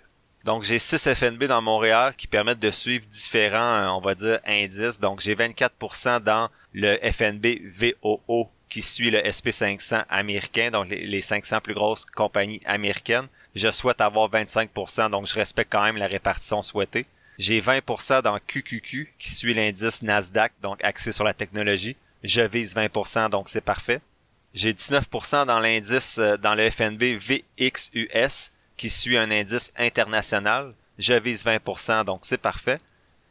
Donc 0.44 0.62
j'ai 0.62 0.78
6 0.78 1.14
FNB 1.14 1.44
dans 1.44 1.60
Montréal 1.60 2.14
qui 2.16 2.26
permettent 2.26 2.60
de 2.60 2.70
suivre 2.70 3.04
différents, 3.06 3.58
euh, 3.58 3.86
on 3.88 4.00
va 4.00 4.14
dire, 4.14 4.40
indices. 4.46 4.98
Donc 4.98 5.20
j'ai 5.20 5.34
24% 5.34 6.20
dans 6.20 6.48
le 6.72 6.96
FNB 7.10 7.60
VOO 7.66 8.48
qui 8.68 8.82
suit 8.82 9.10
le 9.10 9.20
SP500 9.20 10.04
américain, 10.08 10.70
donc 10.70 10.88
les, 10.88 11.20
500 11.20 11.60
plus 11.60 11.74
grosses 11.74 12.04
compagnies 12.04 12.60
américaines. 12.64 13.28
Je 13.54 13.70
souhaite 13.70 14.00
avoir 14.00 14.30
25%, 14.30 15.10
donc 15.10 15.26
je 15.26 15.34
respecte 15.34 15.72
quand 15.72 15.82
même 15.82 15.96
la 15.96 16.06
répartition 16.06 16.62
souhaitée. 16.62 17.06
J'ai 17.38 17.60
20% 17.60 18.22
dans 18.22 18.38
QQQ, 18.38 19.14
qui 19.18 19.30
suit 19.30 19.54
l'indice 19.54 20.02
Nasdaq, 20.02 20.52
donc 20.60 20.82
axé 20.82 21.12
sur 21.12 21.24
la 21.24 21.34
technologie. 21.34 21.96
Je 22.24 22.40
vise 22.42 22.74
20%, 22.74 23.30
donc 23.30 23.48
c'est 23.48 23.60
parfait. 23.60 24.00
J'ai 24.54 24.72
19% 24.72 25.46
dans 25.46 25.60
l'indice, 25.60 26.18
euh, 26.18 26.36
dans 26.36 26.54
le 26.54 26.68
FNB 26.68 27.16
VXUS, 27.18 28.50
qui 28.76 28.90
suit 28.90 29.16
un 29.16 29.30
indice 29.30 29.72
international. 29.76 30.74
Je 30.98 31.14
vise 31.14 31.44
20%, 31.44 32.04
donc 32.04 32.20
c'est 32.22 32.38
parfait. 32.38 32.78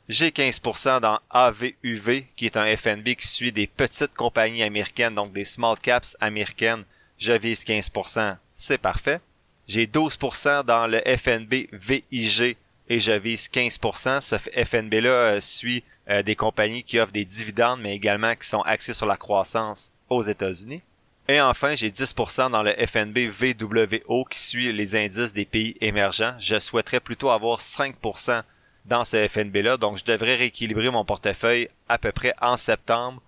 J'ai 0.10 0.30
15% 0.30 1.02
dans 1.02 1.20
AVUV, 1.30 2.28
qui 2.38 2.46
est 2.46 2.56
un 2.56 2.78
FNB 2.78 3.16
qui 3.16 3.28
suit 3.28 3.52
des 3.52 3.68
petites 3.68 4.14
compagnies 4.14 4.64
américaines, 4.64 5.16
donc 5.16 5.34
des 5.34 5.44
small 5.44 5.78
caps 5.78 6.16
américaines. 6.22 6.86
Je 7.18 7.34
vise 7.34 7.66
15%, 7.66 8.38
c'est 8.56 8.78
parfait. 8.78 9.20
J'ai 9.68 9.86
12% 9.86 10.64
dans 10.64 10.88
le 10.88 11.02
FNB 11.02 11.68
VIG 11.74 12.56
et 12.88 13.00
je 13.02 13.12
vise 13.12 13.50
15%. 13.50 14.22
Ce 14.22 14.38
FNB-là 14.38 15.10
euh, 15.10 15.40
suit 15.42 15.84
euh, 16.10 16.24
des 16.24 16.38
compagnies 16.38 16.84
qui 16.84 17.00
offrent 17.00 17.12
des 17.12 17.26
dividendes, 17.26 17.82
mais 17.82 17.94
également 17.94 18.34
qui 18.36 18.48
sont 18.48 18.62
axées 18.62 18.94
sur 18.94 19.08
la 19.08 19.18
croissance 19.18 19.92
aux 20.10 20.22
États-Unis. 20.22 20.82
Et 21.28 21.42
enfin, 21.42 21.76
j'ai 21.76 21.92
10% 21.92 22.52
dans 22.52 22.64
le 22.64 22.72
FNB 22.72 23.30
VWO 23.30 24.24
qui 24.24 24.40
suit 24.40 24.72
les 24.72 24.96
indices 24.96 25.34
des 25.34 25.44
pays 25.44 25.76
émergents. 25.82 26.36
Je 26.40 26.58
souhaiterais 26.60 27.02
plutôt 27.02 27.30
avoir 27.30 27.60
5% 27.60 28.44
dans 28.88 29.06
ce 29.06 29.28
FNB-là. 29.28 29.78
Donc, 29.78 29.98
je 29.98 30.06
devrais 30.06 30.36
rééquilibrer 30.36 30.90
mon 30.90 31.06
portefeuille 31.06 31.70
à 31.88 31.98
peu 31.98 32.12
près 32.12 32.34
en 32.42 32.58
septembre 32.58 33.22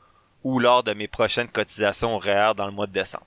ou 0.43 0.59
lors 0.59 0.83
de 0.83 0.93
mes 0.93 1.07
prochaines 1.07 1.49
cotisations 1.49 2.17
REER 2.17 2.53
dans 2.55 2.65
le 2.65 2.71
mois 2.71 2.87
de 2.87 2.93
décembre. 2.93 3.25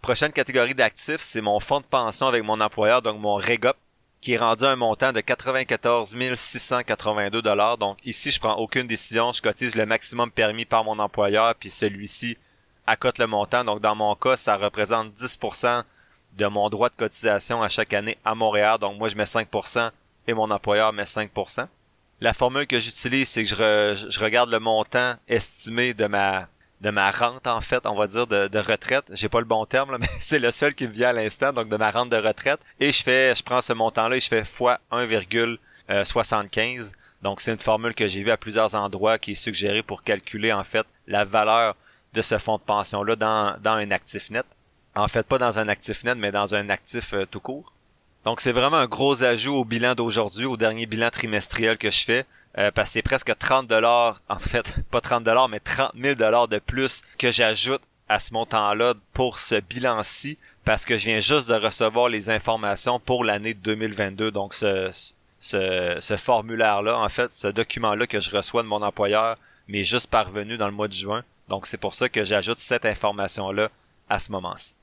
Prochaine 0.00 0.32
catégorie 0.32 0.74
d'actifs, 0.74 1.20
c'est 1.20 1.40
mon 1.40 1.58
fonds 1.58 1.80
de 1.80 1.84
pension 1.84 2.28
avec 2.28 2.44
mon 2.44 2.60
employeur, 2.60 3.02
donc 3.02 3.18
mon 3.18 3.34
REGOP, 3.34 3.76
qui 4.20 4.34
est 4.34 4.38
rendu 4.38 4.64
un 4.64 4.76
montant 4.76 5.12
de 5.12 5.20
94 5.20 6.14
682 6.34 7.42
dollars. 7.42 7.78
Donc 7.78 7.98
ici, 8.04 8.30
je 8.30 8.38
prends 8.38 8.54
aucune 8.54 8.86
décision, 8.86 9.32
je 9.32 9.42
cotise 9.42 9.74
le 9.74 9.84
maximum 9.84 10.30
permis 10.30 10.64
par 10.64 10.84
mon 10.84 10.98
employeur, 11.00 11.54
puis 11.56 11.70
celui-ci 11.70 12.38
accote 12.86 13.18
le 13.18 13.26
montant. 13.26 13.64
Donc 13.64 13.80
dans 13.80 13.96
mon 13.96 14.14
cas, 14.14 14.36
ça 14.36 14.56
représente 14.56 15.12
10% 15.14 15.82
de 16.36 16.46
mon 16.46 16.68
droit 16.68 16.88
de 16.88 16.94
cotisation 16.94 17.62
à 17.62 17.68
chaque 17.68 17.92
année 17.92 18.18
à 18.24 18.34
Montréal. 18.34 18.78
Donc 18.78 18.98
moi, 18.98 19.08
je 19.08 19.16
mets 19.16 19.24
5% 19.24 19.90
et 20.26 20.34
mon 20.34 20.50
employeur 20.50 20.92
met 20.92 21.04
5%. 21.04 21.68
La 22.20 22.32
formule 22.32 22.66
que 22.66 22.80
j'utilise, 22.80 23.28
c'est 23.28 23.44
que 23.44 23.48
je, 23.48 24.08
je, 24.08 24.20
regarde 24.20 24.50
le 24.50 24.58
montant 24.58 25.14
estimé 25.28 25.94
de 25.94 26.06
ma 26.06 26.48
de 26.82 26.90
ma 26.90 27.10
rente 27.10 27.46
en 27.46 27.62
fait, 27.62 27.86
on 27.86 27.94
va 27.94 28.06
dire 28.06 28.26
de, 28.26 28.48
de 28.48 28.58
retraite. 28.58 29.06
J'ai 29.12 29.30
pas 29.30 29.38
le 29.38 29.46
bon 29.46 29.64
terme 29.64 29.92
là, 29.92 29.98
mais 30.00 30.08
c'est 30.20 30.38
le 30.38 30.50
seul 30.50 30.74
qui 30.74 30.86
me 30.86 30.92
vient 30.92 31.08
à 31.08 31.12
l'instant, 31.12 31.52
donc 31.52 31.68
de 31.68 31.76
ma 31.76 31.90
rente 31.90 32.10
de 32.10 32.16
retraite. 32.16 32.60
Et 32.80 32.92
je 32.92 33.02
fais, 33.02 33.34
je 33.34 33.42
prends 33.42 33.62
ce 33.62 33.72
montant-là 33.72 34.16
et 34.16 34.20
je 34.20 34.28
fais 34.28 34.44
fois 34.44 34.80
1,75. 34.92 36.92
Donc 37.22 37.40
c'est 37.40 37.52
une 37.52 37.58
formule 37.58 37.94
que 37.94 38.08
j'ai 38.08 38.22
vue 38.22 38.30
à 38.30 38.36
plusieurs 38.36 38.74
endroits 38.74 39.18
qui 39.18 39.32
est 39.32 39.36
suggérée 39.36 39.82
pour 39.82 40.02
calculer 40.02 40.52
en 40.52 40.64
fait 40.64 40.86
la 41.06 41.24
valeur 41.24 41.76
de 42.12 42.22
ce 42.22 42.38
fonds 42.38 42.56
de 42.56 42.62
pension-là 42.62 43.16
dans, 43.16 43.56
dans 43.60 43.72
un 43.72 43.90
actif 43.90 44.30
net. 44.30 44.46
En 44.94 45.08
fait, 45.08 45.26
pas 45.26 45.38
dans 45.38 45.58
un 45.58 45.68
actif 45.68 46.04
net, 46.04 46.16
mais 46.16 46.32
dans 46.32 46.54
un 46.54 46.70
actif 46.70 47.12
euh, 47.12 47.26
tout 47.26 47.40
court. 47.40 47.72
Donc 48.26 48.40
c'est 48.40 48.50
vraiment 48.50 48.78
un 48.78 48.86
gros 48.86 49.22
ajout 49.22 49.54
au 49.54 49.64
bilan 49.64 49.94
d'aujourd'hui, 49.94 50.46
au 50.46 50.56
dernier 50.56 50.86
bilan 50.86 51.10
trimestriel 51.10 51.78
que 51.78 51.92
je 51.92 52.04
fais. 52.04 52.26
Euh, 52.58 52.72
parce 52.72 52.88
que 52.88 52.92
c'est 52.94 53.02
presque 53.02 53.38
30 53.38 53.68
dollars, 53.68 54.20
en 54.28 54.38
fait 54.38 54.80
pas 54.90 55.00
30 55.00 55.22
dollars, 55.22 55.48
mais 55.48 55.60
30 55.60 55.92
000 55.96 56.16
dollars 56.16 56.48
de 56.48 56.58
plus 56.58 57.02
que 57.18 57.30
j'ajoute 57.30 57.82
à 58.08 58.18
ce 58.18 58.32
montant-là 58.32 58.94
pour 59.12 59.38
ce 59.38 59.54
bilan-ci, 59.60 60.38
parce 60.64 60.84
que 60.84 60.98
je 60.98 61.04
viens 61.04 61.20
juste 61.20 61.48
de 61.48 61.54
recevoir 61.54 62.08
les 62.08 62.28
informations 62.28 62.98
pour 62.98 63.22
l'année 63.22 63.54
2022. 63.54 64.32
Donc 64.32 64.54
ce, 64.54 64.90
ce, 65.38 65.96
ce 66.00 66.16
formulaire-là, 66.16 66.98
en 66.98 67.08
fait, 67.08 67.32
ce 67.32 67.46
document-là 67.46 68.08
que 68.08 68.18
je 68.18 68.32
reçois 68.32 68.64
de 68.64 68.68
mon 68.68 68.82
employeur, 68.82 69.36
m'est 69.68 69.84
juste 69.84 70.10
parvenu 70.10 70.56
dans 70.56 70.66
le 70.66 70.74
mois 70.74 70.88
de 70.88 70.94
juin. 70.94 71.22
Donc 71.48 71.68
c'est 71.68 71.78
pour 71.78 71.94
ça 71.94 72.08
que 72.08 72.24
j'ajoute 72.24 72.58
cette 72.58 72.86
information-là 72.86 73.68
à 74.08 74.18
ce 74.18 74.32
moment-ci. 74.32 74.74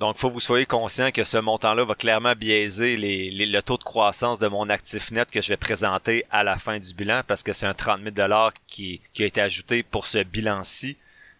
Donc, 0.00 0.16
faut 0.16 0.28
que 0.28 0.34
vous 0.34 0.40
soyez 0.40 0.66
conscient 0.66 1.12
que 1.12 1.22
ce 1.22 1.38
montant-là 1.38 1.84
va 1.84 1.94
clairement 1.94 2.34
biaiser 2.34 2.96
le 2.96 3.60
taux 3.60 3.78
de 3.78 3.84
croissance 3.84 4.40
de 4.40 4.48
mon 4.48 4.68
actif 4.68 5.12
net 5.12 5.30
que 5.30 5.40
je 5.40 5.48
vais 5.48 5.56
présenter 5.56 6.24
à 6.30 6.42
la 6.42 6.58
fin 6.58 6.78
du 6.78 6.92
bilan 6.92 7.22
parce 7.26 7.44
que 7.44 7.52
c'est 7.52 7.66
un 7.66 7.74
30 7.74 8.00
000 8.16 8.28
qui, 8.66 9.00
qui 9.12 9.22
a 9.22 9.26
été 9.26 9.40
ajouté 9.40 9.84
pour 9.84 10.08
ce 10.08 10.18
bilan-ci, 10.18 10.96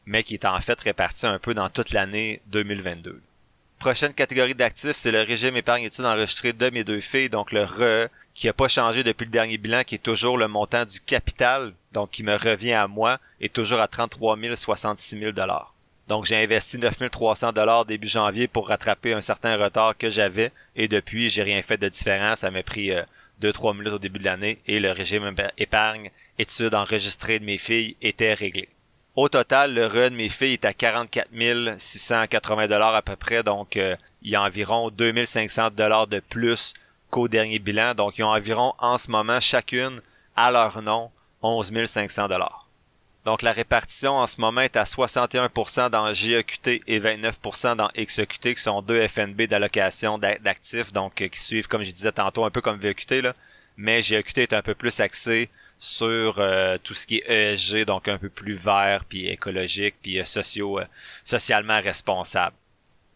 mais 0.06 0.22
qui 0.22 0.34
est 0.34 0.44
en 0.44 0.60
fait 0.60 0.80
réparti 0.80 1.26
un 1.26 1.38
peu 1.38 1.54
dans 1.54 1.70
toute 1.70 1.90
l'année 1.90 2.40
2022. 2.46 3.20
Prochaine 3.80 4.14
catégorie 4.14 4.54
d'actifs, 4.54 4.96
c'est 4.96 5.10
le 5.10 5.22
régime 5.22 5.56
épargne 5.56 5.82
études 5.82 6.04
enregistré 6.04 6.52
de 6.52 6.70
mes 6.70 6.84
deux 6.84 7.00
filles, 7.00 7.28
donc 7.28 7.50
le 7.50 7.64
RE, 7.64 8.08
qui 8.32 8.48
a 8.48 8.52
pas 8.52 8.68
changé 8.68 9.02
depuis 9.02 9.24
le 9.24 9.32
dernier 9.32 9.58
bilan, 9.58 9.82
qui 9.82 9.96
est 9.96 9.98
toujours 9.98 10.38
le 10.38 10.46
montant 10.46 10.84
du 10.84 11.00
capital, 11.00 11.72
donc 11.90 12.10
qui 12.10 12.22
me 12.22 12.36
revient 12.36 12.74
à 12.74 12.86
moi, 12.86 13.18
et 13.40 13.48
toujours 13.48 13.80
à 13.80 13.88
33 13.88 14.38
066 14.54 15.18
000 15.18 15.32
donc 16.08 16.24
j'ai 16.24 16.36
investi 16.36 16.78
9300 16.78 17.52
dollars 17.52 17.84
début 17.84 18.08
janvier 18.08 18.48
pour 18.48 18.68
rattraper 18.68 19.12
un 19.14 19.20
certain 19.20 19.56
retard 19.56 19.96
que 19.96 20.10
j'avais 20.10 20.52
et 20.76 20.88
depuis 20.88 21.28
j'ai 21.28 21.42
rien 21.42 21.62
fait 21.62 21.76
de 21.78 21.88
différent. 21.88 22.36
Ça 22.36 22.50
m'a 22.50 22.62
pris 22.62 22.90
2-3 23.40 23.70
euh, 23.70 23.72
minutes 23.74 23.92
au 23.94 23.98
début 23.98 24.18
de 24.18 24.24
l'année 24.24 24.58
et 24.66 24.80
le 24.80 24.90
régime 24.90 25.34
épargne 25.58 26.10
études 26.38 26.74
enregistrées 26.74 27.38
de 27.38 27.44
mes 27.44 27.58
filles 27.58 27.96
était 28.02 28.34
réglé. 28.34 28.68
Au 29.14 29.28
total, 29.28 29.74
le 29.74 29.86
RE 29.86 30.10
de 30.10 30.16
mes 30.16 30.30
filles 30.30 30.54
est 30.54 30.64
à 30.64 30.72
44 30.72 31.28
680 31.78 32.66
dollars 32.66 32.94
à 32.94 33.02
peu 33.02 33.14
près, 33.14 33.42
donc 33.42 33.76
euh, 33.76 33.94
il 34.22 34.30
y 34.30 34.36
a 34.36 34.42
environ 34.42 34.90
2500 34.90 35.70
dollars 35.72 36.06
de 36.06 36.20
plus 36.20 36.72
qu'au 37.10 37.28
dernier 37.28 37.58
bilan. 37.58 37.94
Donc 37.94 38.18
ils 38.18 38.24
ont 38.24 38.30
environ 38.30 38.74
en 38.78 38.98
ce 38.98 39.10
moment 39.10 39.38
chacune 39.38 40.00
à 40.34 40.50
leur 40.50 40.80
nom 40.80 41.10
11 41.42 41.72
500 41.84 42.28
dollars. 42.28 42.66
Donc 43.24 43.42
la 43.42 43.52
répartition 43.52 44.14
en 44.14 44.26
ce 44.26 44.40
moment 44.40 44.62
est 44.62 44.76
à 44.76 44.82
61% 44.82 45.90
dans 45.90 46.12
GEQT 46.12 46.82
et 46.86 46.98
29% 46.98 47.76
dans 47.76 47.88
XEQT, 47.96 48.54
qui 48.54 48.60
sont 48.60 48.82
deux 48.82 49.06
FNB 49.06 49.42
d'allocation 49.42 50.18
d'actifs, 50.18 50.92
donc 50.92 51.22
euh, 51.22 51.28
qui 51.28 51.40
suivent, 51.40 51.68
comme 51.68 51.82
je 51.82 51.92
disais 51.92 52.10
tantôt, 52.10 52.44
un 52.44 52.50
peu 52.50 52.60
comme 52.60 52.80
VEQT, 52.80 53.32
mais 53.76 54.02
GEQT 54.02 54.38
est 54.38 54.52
un 54.52 54.62
peu 54.62 54.74
plus 54.74 54.98
axé 54.98 55.50
sur 55.78 56.36
euh, 56.38 56.78
tout 56.82 56.94
ce 56.94 57.06
qui 57.06 57.18
est 57.18 57.52
ESG, 57.54 57.84
donc 57.84 58.08
un 58.08 58.18
peu 58.18 58.28
plus 58.28 58.54
vert, 58.54 59.04
puis 59.08 59.28
écologique, 59.28 59.94
puis 60.02 60.18
euh, 60.18 60.24
socio, 60.24 60.80
socialement 61.24 61.80
responsable. 61.80 62.56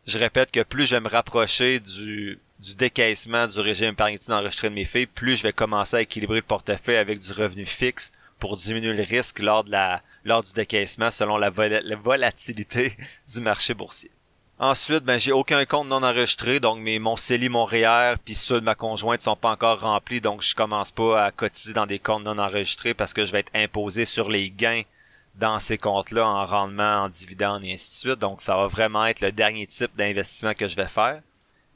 Je 0.07 0.21
répète 0.21 0.53
que 0.53 0.63
plus 0.63 0.87
je 0.87 0.95
vais 0.95 1.01
me 1.01 1.09
rapprocher 1.09 1.81
du, 1.81 2.39
du 2.61 2.77
décaissement 2.77 3.49
du 3.49 3.59
régime 3.59 3.91
épargne 3.91 4.19
enregistré 4.29 4.71
de 4.71 4.75
mes 4.75 4.85
filles, 4.85 5.07
plus 5.07 5.35
je 5.35 5.43
vais 5.43 5.53
commencer 5.53 5.97
à 5.97 6.03
équilibrer 6.03 6.37
le 6.37 6.43
portefeuille 6.43 6.97
avec 6.97 7.19
du 7.19 7.33
revenu 7.33 7.65
fixe 7.65 8.13
pour 8.39 8.57
diminuer 8.57 8.93
le 8.93 9.03
risque 9.03 9.39
lors 9.39 9.65
de 9.65 9.71
la 9.71 10.01
lors 10.25 10.43
du 10.43 10.53
décaissement 10.53 11.11
selon 11.11 11.37
la, 11.37 11.51
volatilité 11.51 12.97
du 13.33 13.41
marché 13.41 13.75
boursier. 13.75 14.11
Ensuite, 14.59 15.05
ben 15.05 15.19
j'ai 15.19 15.33
aucun 15.33 15.65
compte 15.67 15.89
non 15.89 16.03
enregistré, 16.03 16.61
donc 16.61 16.79
mes 16.79 16.99
mon 16.99 17.17
CELI, 17.17 17.51
mon 17.51 17.67
REER, 17.67 18.15
puis 18.25 18.35
ceux 18.35 18.61
de 18.61 18.65
ma 18.65 18.75
conjointe 18.75 19.21
sont 19.21 19.37
pas 19.37 19.51
encore 19.51 19.81
remplis, 19.81 20.23
donc 20.23 20.43
je 20.43 20.55
commence 20.55 20.91
pas 20.91 21.27
à 21.27 21.31
cotiser 21.31 21.75
dans 21.75 21.87
des 21.87 21.99
comptes 21.99 22.25
non 22.25 22.39
enregistrés 22.39 22.95
parce 22.95 23.13
que 23.13 23.27
je 23.27 23.33
vais 23.33 23.41
être 23.41 23.55
imposé 23.55 24.07
sur 24.07 24.31
les 24.31 24.51
gains 24.51 24.83
dans 25.39 25.59
ces 25.59 25.79
comptes-là 25.79 26.27
en 26.27 26.47
rendement, 26.47 27.05
en 27.05 27.09
dividendes 27.09 27.65
et 27.65 27.75
ainsi 27.75 27.91
de 27.91 28.11
suite. 28.11 28.19
Donc, 28.19 28.41
ça 28.41 28.57
va 28.57 28.67
vraiment 28.67 29.07
être 29.07 29.21
le 29.21 29.33
dernier 29.33 29.67
type 29.67 29.95
d'investissement 29.97 30.55
que 30.55 30.69
je 30.69 30.77
vais 30.77 30.89
faire. 30.89 31.21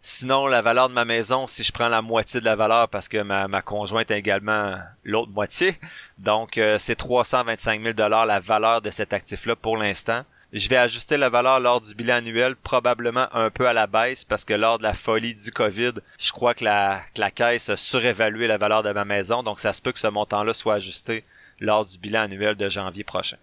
Sinon, 0.03 0.47
la 0.47 0.63
valeur 0.63 0.89
de 0.89 0.95
ma 0.95 1.05
maison, 1.05 1.47
si 1.47 1.63
je 1.63 1.73
prends 1.73 1.89
la 1.89 2.01
moitié 2.01 2.41
de 2.41 2.47
la 2.47 2.57
valeur 2.57 2.89
parce 2.89 3.07
que 3.07 3.19
ma, 3.19 3.49
ma 3.49 3.61
conjointe 3.61 4.11
a 4.11 4.17
également 4.17 4.79
l'autre 5.05 5.31
moitié, 5.31 5.79
donc 6.17 6.57
euh, 6.57 6.79
c'est 6.79 6.97
325 6.97 7.83
000 7.83 7.93
dollars 7.93 8.25
la 8.25 8.41
valeur 8.41 8.81
de 8.81 8.91
cet 8.91 9.13
actif-là 9.13 9.57
pour 9.57 9.77
l'instant. 9.77 10.23
Je 10.55 10.71
vais 10.71 10.79
ajuster 10.79 11.19
la 11.19 11.29
valeur 11.29 11.61
lors 11.61 11.83
du 11.83 11.95
bilan 11.95 12.17
annuel, 12.17 12.57
probablement 12.57 13.29
un 13.37 13.51
peu 13.51 13.69
à 13.69 13.75
la 13.75 13.87
baisse 13.87 14.25
parce 14.25 14.47
que 14.47 14.55
lors 14.55 14.79
de 14.79 14.85
la 14.85 14.95
folie 14.95 15.35
du 15.35 15.53
COVID, 15.53 15.93
je 16.19 16.33
crois 16.33 16.55
que 16.55 16.65
la, 16.65 17.03
que 17.15 17.21
la 17.21 17.31
caisse 17.31 17.69
a 17.69 17.77
surévalué 17.77 18.47
la 18.47 18.57
valeur 18.57 18.83
de 18.83 18.93
ma 18.93 19.05
maison, 19.05 19.43
donc 19.43 19.61
ça 19.61 19.75
se 19.75 19.83
peut 19.83 19.93
que 19.93 19.99
ce 19.99 20.09
montant-là 20.09 20.55
soit 20.55 20.75
ajusté 20.75 21.25
lors 21.61 21.85
du 21.85 21.99
bilan 21.99 22.23
annuel 22.23 22.57
de 22.57 22.69
janvier 22.71 23.05
prochain. 23.05 23.37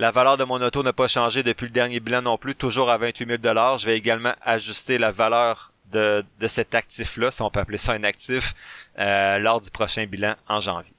La 0.00 0.10
valeur 0.10 0.36
de 0.36 0.44
mon 0.44 0.60
auto 0.60 0.82
n'a 0.82 0.92
pas 0.92 1.08
changé 1.08 1.44
depuis 1.44 1.66
le 1.66 1.72
dernier 1.72 2.00
bilan 2.00 2.22
non 2.22 2.36
plus, 2.36 2.56
toujours 2.56 2.90
à 2.90 2.96
28 2.96 3.42
000 3.42 3.78
Je 3.78 3.86
vais 3.86 3.96
également 3.96 4.34
ajuster 4.42 4.98
la 4.98 5.12
valeur 5.12 5.69
de, 5.92 6.24
de 6.38 6.48
cet 6.48 6.74
actif-là, 6.74 7.30
si 7.30 7.42
on 7.42 7.50
peut 7.50 7.60
appeler 7.60 7.78
ça 7.78 7.92
un 7.92 8.04
actif, 8.04 8.54
euh, 8.98 9.38
lors 9.38 9.60
du 9.60 9.70
prochain 9.70 10.06
bilan 10.06 10.34
en 10.48 10.60
janvier. 10.60 10.92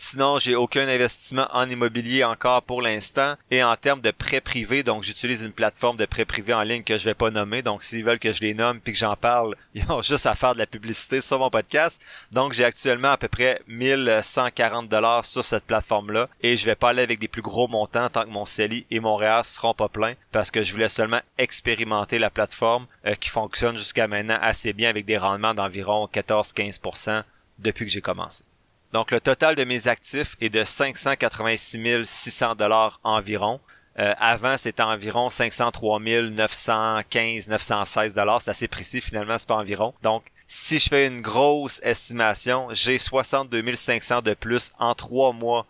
Sinon, 0.00 0.38
j'ai 0.38 0.54
aucun 0.54 0.86
investissement 0.86 1.48
en 1.52 1.68
immobilier 1.68 2.22
encore 2.22 2.62
pour 2.62 2.82
l'instant. 2.82 3.34
Et 3.50 3.64
en 3.64 3.74
termes 3.74 4.00
de 4.00 4.12
prêts 4.12 4.40
privés, 4.40 4.84
donc 4.84 5.02
j'utilise 5.02 5.42
une 5.42 5.50
plateforme 5.50 5.96
de 5.96 6.06
prêts 6.06 6.24
privés 6.24 6.54
en 6.54 6.62
ligne 6.62 6.84
que 6.84 6.96
je 6.96 7.04
vais 7.04 7.14
pas 7.14 7.30
nommer. 7.30 7.62
Donc 7.62 7.82
s'ils 7.82 8.04
veulent 8.04 8.20
que 8.20 8.32
je 8.32 8.40
les 8.40 8.54
nomme 8.54 8.78
puis 8.78 8.92
que 8.92 8.98
j'en 8.98 9.16
parle, 9.16 9.56
ils 9.74 9.90
ont 9.90 10.00
juste 10.00 10.26
à 10.26 10.36
faire 10.36 10.54
de 10.54 10.60
la 10.60 10.68
publicité 10.68 11.20
sur 11.20 11.40
mon 11.40 11.50
podcast. 11.50 12.00
Donc 12.30 12.52
j'ai 12.52 12.64
actuellement 12.64 13.10
à 13.10 13.16
peu 13.16 13.26
près 13.26 13.60
1140 13.66 14.88
dollars 14.88 15.26
sur 15.26 15.44
cette 15.44 15.64
plateforme-là. 15.64 16.28
Et 16.42 16.56
je 16.56 16.64
vais 16.64 16.76
pas 16.76 16.90
aller 16.90 17.02
avec 17.02 17.18
des 17.18 17.26
plus 17.26 17.42
gros 17.42 17.66
montants 17.66 18.08
tant 18.08 18.22
que 18.22 18.30
mon 18.30 18.46
CELI 18.46 18.86
et 18.92 19.00
mon 19.00 19.16
REER 19.16 19.42
seront 19.42 19.74
pas 19.74 19.88
pleins 19.88 20.14
parce 20.30 20.52
que 20.52 20.62
je 20.62 20.72
voulais 20.72 20.88
seulement 20.88 21.22
expérimenter 21.38 22.20
la 22.20 22.30
plateforme 22.30 22.86
euh, 23.04 23.16
qui 23.16 23.30
fonctionne 23.30 23.76
jusqu'à 23.76 24.06
maintenant 24.06 24.38
assez 24.40 24.72
bien 24.72 24.90
avec 24.90 25.06
des 25.06 25.18
rendements 25.18 25.54
d'environ 25.54 26.08
14-15% 26.14 27.24
depuis 27.58 27.84
que 27.84 27.90
j'ai 27.90 28.00
commencé. 28.00 28.44
Donc 28.92 29.10
le 29.10 29.20
total 29.20 29.54
de 29.54 29.64
mes 29.64 29.86
actifs 29.86 30.36
est 30.40 30.48
de 30.48 30.64
586 30.64 32.06
600 32.06 32.54
dollars 32.54 33.00
environ. 33.04 33.60
Euh, 33.98 34.14
avant, 34.18 34.56
c'était 34.56 34.82
environ 34.82 35.28
503 35.28 35.98
915, 36.00 37.48
916 37.48 38.14
dollars. 38.14 38.40
C'est 38.42 38.50
assez 38.52 38.68
précis 38.68 39.00
finalement, 39.00 39.36
c'est 39.38 39.48
pas 39.48 39.56
environ. 39.56 39.92
Donc, 40.02 40.24
si 40.46 40.78
je 40.78 40.88
fais 40.88 41.06
une 41.08 41.20
grosse 41.20 41.80
estimation, 41.82 42.68
j'ai 42.70 42.96
62 42.96 43.74
500 43.74 44.22
de 44.22 44.34
plus 44.34 44.72
en 44.78 44.94
trois 44.94 45.32
mois 45.32 45.66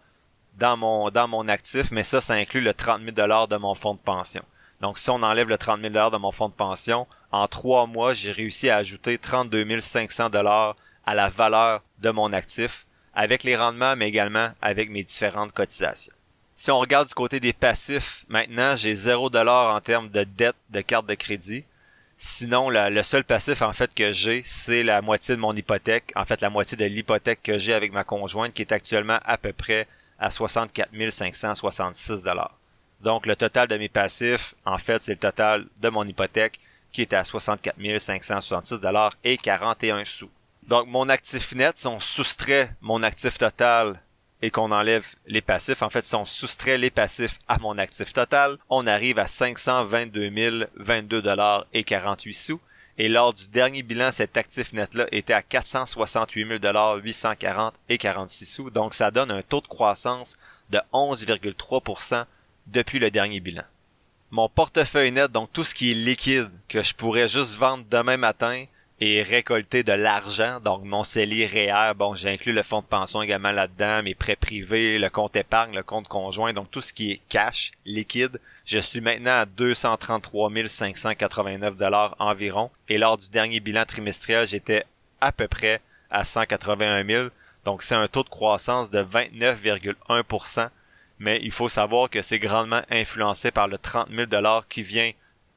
dans 0.58 0.76
mon 0.76 1.10
dans 1.10 1.26
mon 1.26 1.48
actif, 1.48 1.90
mais 1.90 2.02
ça, 2.02 2.20
ça 2.20 2.34
inclut 2.34 2.60
le 2.60 2.74
30 2.74 3.00
000 3.00 3.12
dollars 3.12 3.48
de 3.48 3.56
mon 3.56 3.74
fonds 3.74 3.94
de 3.94 3.98
pension. 3.98 4.42
Donc, 4.82 4.98
si 4.98 5.08
on 5.10 5.22
enlève 5.22 5.48
le 5.48 5.56
30 5.56 5.80
000 5.80 5.92
dollars 5.92 6.10
de 6.10 6.18
mon 6.18 6.30
fonds 6.30 6.50
de 6.50 6.54
pension, 6.54 7.06
en 7.32 7.48
trois 7.48 7.86
mois, 7.86 8.12
j'ai 8.12 8.32
réussi 8.32 8.68
à 8.68 8.76
ajouter 8.76 9.18
32 9.18 9.80
500 9.80 10.28
dollars 10.30 10.76
à 11.06 11.14
la 11.14 11.30
valeur 11.30 11.82
de 12.00 12.10
mon 12.10 12.32
actif 12.32 12.86
avec 13.18 13.42
les 13.42 13.56
rendements, 13.56 13.96
mais 13.96 14.08
également 14.08 14.50
avec 14.62 14.90
mes 14.90 15.02
différentes 15.02 15.50
cotisations. 15.50 16.14
Si 16.54 16.70
on 16.70 16.78
regarde 16.78 17.08
du 17.08 17.14
côté 17.14 17.40
des 17.40 17.52
passifs, 17.52 18.24
maintenant, 18.28 18.76
j'ai 18.76 18.94
0 18.94 19.28
dollar 19.28 19.74
en 19.74 19.80
termes 19.80 20.08
de 20.08 20.22
dette 20.22 20.54
de 20.70 20.80
carte 20.82 21.06
de 21.06 21.14
crédit. 21.14 21.64
Sinon, 22.16 22.70
le 22.70 23.02
seul 23.02 23.24
passif 23.24 23.60
en 23.62 23.72
fait 23.72 23.92
que 23.92 24.12
j'ai, 24.12 24.42
c'est 24.44 24.84
la 24.84 25.02
moitié 25.02 25.34
de 25.34 25.40
mon 25.40 25.52
hypothèque, 25.52 26.12
en 26.14 26.24
fait 26.24 26.40
la 26.40 26.48
moitié 26.48 26.76
de 26.76 26.84
l'hypothèque 26.84 27.42
que 27.42 27.58
j'ai 27.58 27.74
avec 27.74 27.92
ma 27.92 28.04
conjointe, 28.04 28.54
qui 28.54 28.62
est 28.62 28.70
actuellement 28.72 29.18
à 29.24 29.36
peu 29.36 29.52
près 29.52 29.88
à 30.20 30.30
64 30.30 30.90
566 31.10 32.22
dollars. 32.22 32.56
Donc 33.00 33.26
le 33.26 33.34
total 33.34 33.66
de 33.66 33.76
mes 33.76 33.88
passifs, 33.88 34.54
en 34.64 34.78
fait, 34.78 35.02
c'est 35.02 35.14
le 35.14 35.18
total 35.18 35.66
de 35.80 35.88
mon 35.88 36.04
hypothèque 36.04 36.60
qui 36.92 37.02
est 37.02 37.12
à 37.12 37.24
64 37.24 37.98
566 37.98 38.80
dollars 38.80 39.16
et 39.24 39.36
41 39.38 40.04
sous. 40.04 40.30
Donc, 40.68 40.86
mon 40.86 41.08
actif 41.08 41.54
net, 41.54 41.78
si 41.78 41.86
on 41.86 41.98
soustrait 41.98 42.70
mon 42.82 43.02
actif 43.02 43.38
total 43.38 44.02
et 44.42 44.50
qu'on 44.50 44.70
enlève 44.70 45.14
les 45.26 45.40
passifs, 45.40 45.80
en 45.80 45.88
fait, 45.88 46.04
si 46.04 46.14
on 46.14 46.26
soustrait 46.26 46.76
les 46.76 46.90
passifs 46.90 47.38
à 47.48 47.58
mon 47.58 47.78
actif 47.78 48.12
total, 48.12 48.58
on 48.68 48.86
arrive 48.86 49.18
à 49.18 49.26
522 49.26 50.68
022 50.76 51.22
dollars 51.22 51.64
et 51.72 51.84
48 51.84 52.34
sous. 52.34 52.60
Et 52.98 53.08
lors 53.08 53.32
du 53.32 53.46
dernier 53.48 53.82
bilan, 53.82 54.12
cet 54.12 54.36
actif 54.36 54.74
net-là 54.74 55.06
était 55.10 55.32
à 55.32 55.40
468 55.40 56.46
000 56.46 56.58
dollars 56.58 56.96
840 56.96 57.72
et 57.88 57.96
46 57.96 58.44
sous. 58.44 58.68
Donc, 58.68 58.92
ça 58.92 59.10
donne 59.10 59.30
un 59.30 59.40
taux 59.40 59.62
de 59.62 59.66
croissance 59.66 60.36
de 60.68 60.80
11,3% 60.92 62.26
depuis 62.66 62.98
le 62.98 63.10
dernier 63.10 63.40
bilan. 63.40 63.64
Mon 64.30 64.50
portefeuille 64.50 65.12
net, 65.12 65.32
donc 65.32 65.50
tout 65.50 65.64
ce 65.64 65.74
qui 65.74 65.92
est 65.92 65.94
liquide, 65.94 66.50
que 66.68 66.82
je 66.82 66.94
pourrais 66.94 67.28
juste 67.28 67.56
vendre 67.56 67.86
demain 67.88 68.18
matin, 68.18 68.66
et 69.00 69.22
récolter 69.22 69.82
de 69.82 69.92
l'argent. 69.92 70.60
Donc 70.60 70.84
mon 70.84 71.04
CELI 71.04 71.46
REER, 71.46 71.94
bon, 71.94 72.14
j'ai 72.14 72.30
inclus 72.30 72.52
le 72.52 72.62
fonds 72.62 72.80
de 72.80 72.86
pension 72.86 73.22
également 73.22 73.52
là-dedans, 73.52 74.02
mes 74.02 74.14
prêts 74.14 74.36
privés, 74.36 74.98
le 74.98 75.10
compte 75.10 75.36
épargne, 75.36 75.74
le 75.74 75.82
compte 75.82 76.08
conjoint, 76.08 76.52
donc 76.52 76.70
tout 76.70 76.80
ce 76.80 76.92
qui 76.92 77.12
est 77.12 77.20
cash, 77.28 77.72
liquide. 77.84 78.40
Je 78.64 78.78
suis 78.78 79.00
maintenant 79.00 79.40
à 79.40 79.46
233 79.46 80.50
589 80.66 81.76
dollars 81.76 82.16
environ. 82.18 82.70
Et 82.88 82.98
lors 82.98 83.16
du 83.16 83.30
dernier 83.30 83.60
bilan 83.60 83.84
trimestriel, 83.86 84.46
j'étais 84.46 84.84
à 85.20 85.32
peu 85.32 85.48
près 85.48 85.80
à 86.10 86.24
181 86.24 87.06
000. 87.06 87.28
Donc 87.64 87.82
c'est 87.82 87.94
un 87.94 88.08
taux 88.08 88.24
de 88.24 88.28
croissance 88.28 88.90
de 88.90 89.02
29,1%. 89.02 90.68
Mais 91.20 91.40
il 91.42 91.50
faut 91.50 91.68
savoir 91.68 92.10
que 92.10 92.22
c'est 92.22 92.38
grandement 92.38 92.82
influencé 92.90 93.50
par 93.50 93.68
le 93.68 93.78
30 93.78 94.10
000 94.10 94.26
dollars 94.26 94.68
qui 94.68 94.82
vient 94.82 95.10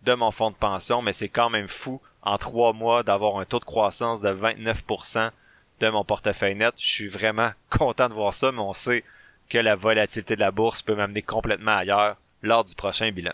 de 0.03 0.13
mon 0.13 0.31
fonds 0.31 0.49
de 0.49 0.55
pension, 0.55 1.01
mais 1.01 1.13
c'est 1.13 1.29
quand 1.29 1.49
même 1.49 1.67
fou 1.67 2.01
en 2.23 2.37
trois 2.37 2.73
mois 2.73 3.03
d'avoir 3.03 3.37
un 3.37 3.45
taux 3.45 3.59
de 3.59 3.65
croissance 3.65 4.21
de 4.21 4.29
29% 4.29 5.31
de 5.79 5.89
mon 5.89 6.03
portefeuille 6.03 6.55
net. 6.55 6.73
Je 6.77 6.85
suis 6.85 7.07
vraiment 7.07 7.51
content 7.69 8.09
de 8.09 8.13
voir 8.13 8.33
ça, 8.33 8.51
mais 8.51 8.59
on 8.59 8.73
sait 8.73 9.03
que 9.49 9.57
la 9.57 9.75
volatilité 9.75 10.35
de 10.35 10.39
la 10.39 10.51
bourse 10.51 10.81
peut 10.81 10.95
m'amener 10.95 11.21
complètement 11.21 11.75
ailleurs 11.75 12.17
lors 12.41 12.63
du 12.63 12.75
prochain 12.75 13.11
bilan. 13.11 13.33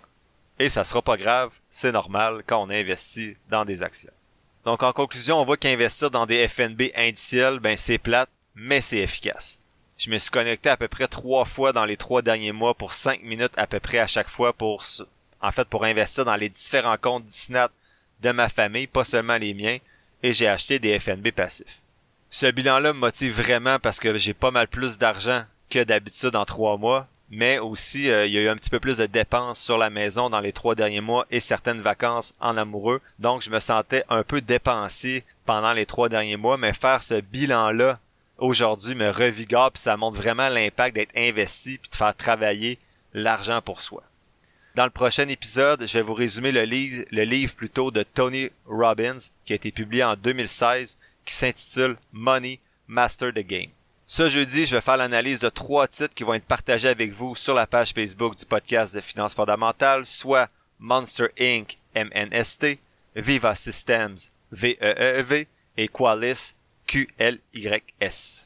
Et 0.59 0.69
ça 0.69 0.83
sera 0.83 1.01
pas 1.01 1.17
grave, 1.17 1.51
c'est 1.69 1.91
normal 1.91 2.43
quand 2.47 2.61
on 2.63 2.69
investit 2.69 3.37
dans 3.49 3.63
des 3.63 3.83
actions. 3.83 4.11
Donc 4.65 4.81
en 4.83 4.91
conclusion, 4.91 5.39
on 5.39 5.45
voit 5.45 5.57
qu'investir 5.57 6.09
dans 6.09 6.25
des 6.25 6.47
FNB 6.47 6.91
indiciels, 6.95 7.59
ben 7.59 7.77
c'est 7.77 7.99
plate, 7.99 8.29
mais 8.55 8.81
c'est 8.81 8.97
efficace. 8.97 9.59
Je 9.97 10.09
me 10.09 10.17
suis 10.17 10.31
connecté 10.31 10.69
à 10.69 10.77
peu 10.77 10.87
près 10.87 11.07
trois 11.07 11.45
fois 11.45 11.73
dans 11.73 11.85
les 11.85 11.97
trois 11.97 12.21
derniers 12.21 12.51
mois 12.51 12.73
pour 12.73 12.93
cinq 12.93 13.21
minutes 13.23 13.53
à 13.55 13.67
peu 13.67 13.79
près 13.79 13.99
à 13.99 14.07
chaque 14.07 14.29
fois 14.29 14.53
pour, 14.53 14.83
en 15.41 15.51
fait, 15.51 15.67
pour 15.67 15.85
investir 15.85 16.25
dans 16.25 16.35
les 16.35 16.49
différents 16.49 16.97
comptes 16.97 17.25
Disney 17.25 17.65
de 18.21 18.31
ma 18.31 18.49
famille, 18.49 18.87
pas 18.87 19.03
seulement 19.03 19.37
les 19.37 19.53
miens, 19.53 19.77
et 20.23 20.33
j'ai 20.33 20.47
acheté 20.47 20.79
des 20.79 20.97
FNB 20.99 21.31
passifs. 21.31 21.81
Ce 22.29 22.47
bilan-là 22.47 22.93
me 22.93 22.99
motive 22.99 23.41
vraiment 23.41 23.79
parce 23.79 23.99
que 23.99 24.17
j'ai 24.17 24.33
pas 24.33 24.51
mal 24.51 24.67
plus 24.67 24.97
d'argent 24.97 25.43
que 25.69 25.83
d'habitude 25.83 26.35
en 26.35 26.45
trois 26.45 26.77
mois, 26.77 27.07
mais 27.29 27.59
aussi 27.59 28.09
euh, 28.09 28.25
il 28.25 28.33
y 28.33 28.37
a 28.37 28.41
eu 28.41 28.49
un 28.49 28.55
petit 28.55 28.69
peu 28.69 28.79
plus 28.79 28.97
de 28.97 29.05
dépenses 29.05 29.59
sur 29.59 29.77
la 29.77 29.89
maison 29.89 30.29
dans 30.29 30.39
les 30.39 30.53
trois 30.53 30.75
derniers 30.75 31.01
mois 31.01 31.25
et 31.31 31.39
certaines 31.39 31.81
vacances 31.81 32.33
en 32.39 32.57
amoureux, 32.57 33.01
donc 33.19 33.41
je 33.41 33.49
me 33.49 33.59
sentais 33.59 34.03
un 34.09 34.23
peu 34.23 34.41
dépensé 34.41 35.23
pendant 35.45 35.73
les 35.73 35.85
trois 35.85 36.09
derniers 36.09 36.37
mois, 36.37 36.57
mais 36.57 36.73
faire 36.73 37.03
ce 37.03 37.21
bilan-là 37.21 37.99
aujourd'hui 38.37 38.95
me 38.95 39.09
revigore 39.09 39.71
puis 39.71 39.81
ça 39.81 39.97
montre 39.97 40.17
vraiment 40.17 40.49
l'impact 40.49 40.95
d'être 40.95 41.15
investi 41.15 41.77
puis 41.77 41.89
de 41.89 41.95
faire 41.95 42.15
travailler 42.15 42.79
l'argent 43.13 43.61
pour 43.61 43.81
soi. 43.81 44.03
Dans 44.77 44.85
le 44.85 44.91
prochain 44.91 45.27
épisode, 45.27 45.87
je 45.87 45.93
vais 45.93 46.03
vous 46.03 46.13
résumer 46.13 46.51
le, 46.51 46.61
livre, 46.61 47.55
plutôt 47.55 47.89
de 47.89 48.03
Tony 48.03 48.51
Robbins 48.67 49.17
qui 49.43 49.53
a 49.53 49.55
été 49.55 49.71
publié 49.71 50.03
en 50.03 50.15
2016 50.15 50.99
qui 51.25 51.33
s'intitule 51.33 51.97
Money 52.13 52.59
Master 52.87 53.33
the 53.33 53.39
Game. 53.39 53.71
Ce 54.05 54.29
jeudi, 54.29 54.67
je 54.67 54.75
vais 54.75 54.81
faire 54.81 54.97
l'analyse 54.97 55.39
de 55.39 55.49
trois 55.49 55.87
titres 55.87 56.13
qui 56.13 56.23
vont 56.23 56.35
être 56.35 56.45
partagés 56.45 56.89
avec 56.89 57.11
vous 57.11 57.33
sur 57.33 57.55
la 57.55 57.65
page 57.65 57.91
Facebook 57.91 58.35
du 58.35 58.45
podcast 58.45 58.93
de 58.93 59.01
finances 59.01 59.33
fondamentales, 59.33 60.05
soit 60.05 60.47
Monster 60.77 61.29
Inc. 61.39 61.75
MNST, 61.95 62.77
Viva 63.15 63.55
Systems 63.55 64.29
VEEV 64.51 65.33
e 65.33 65.45
et 65.77 65.87
Qualis 65.87 66.53
QLYS. 66.85 68.45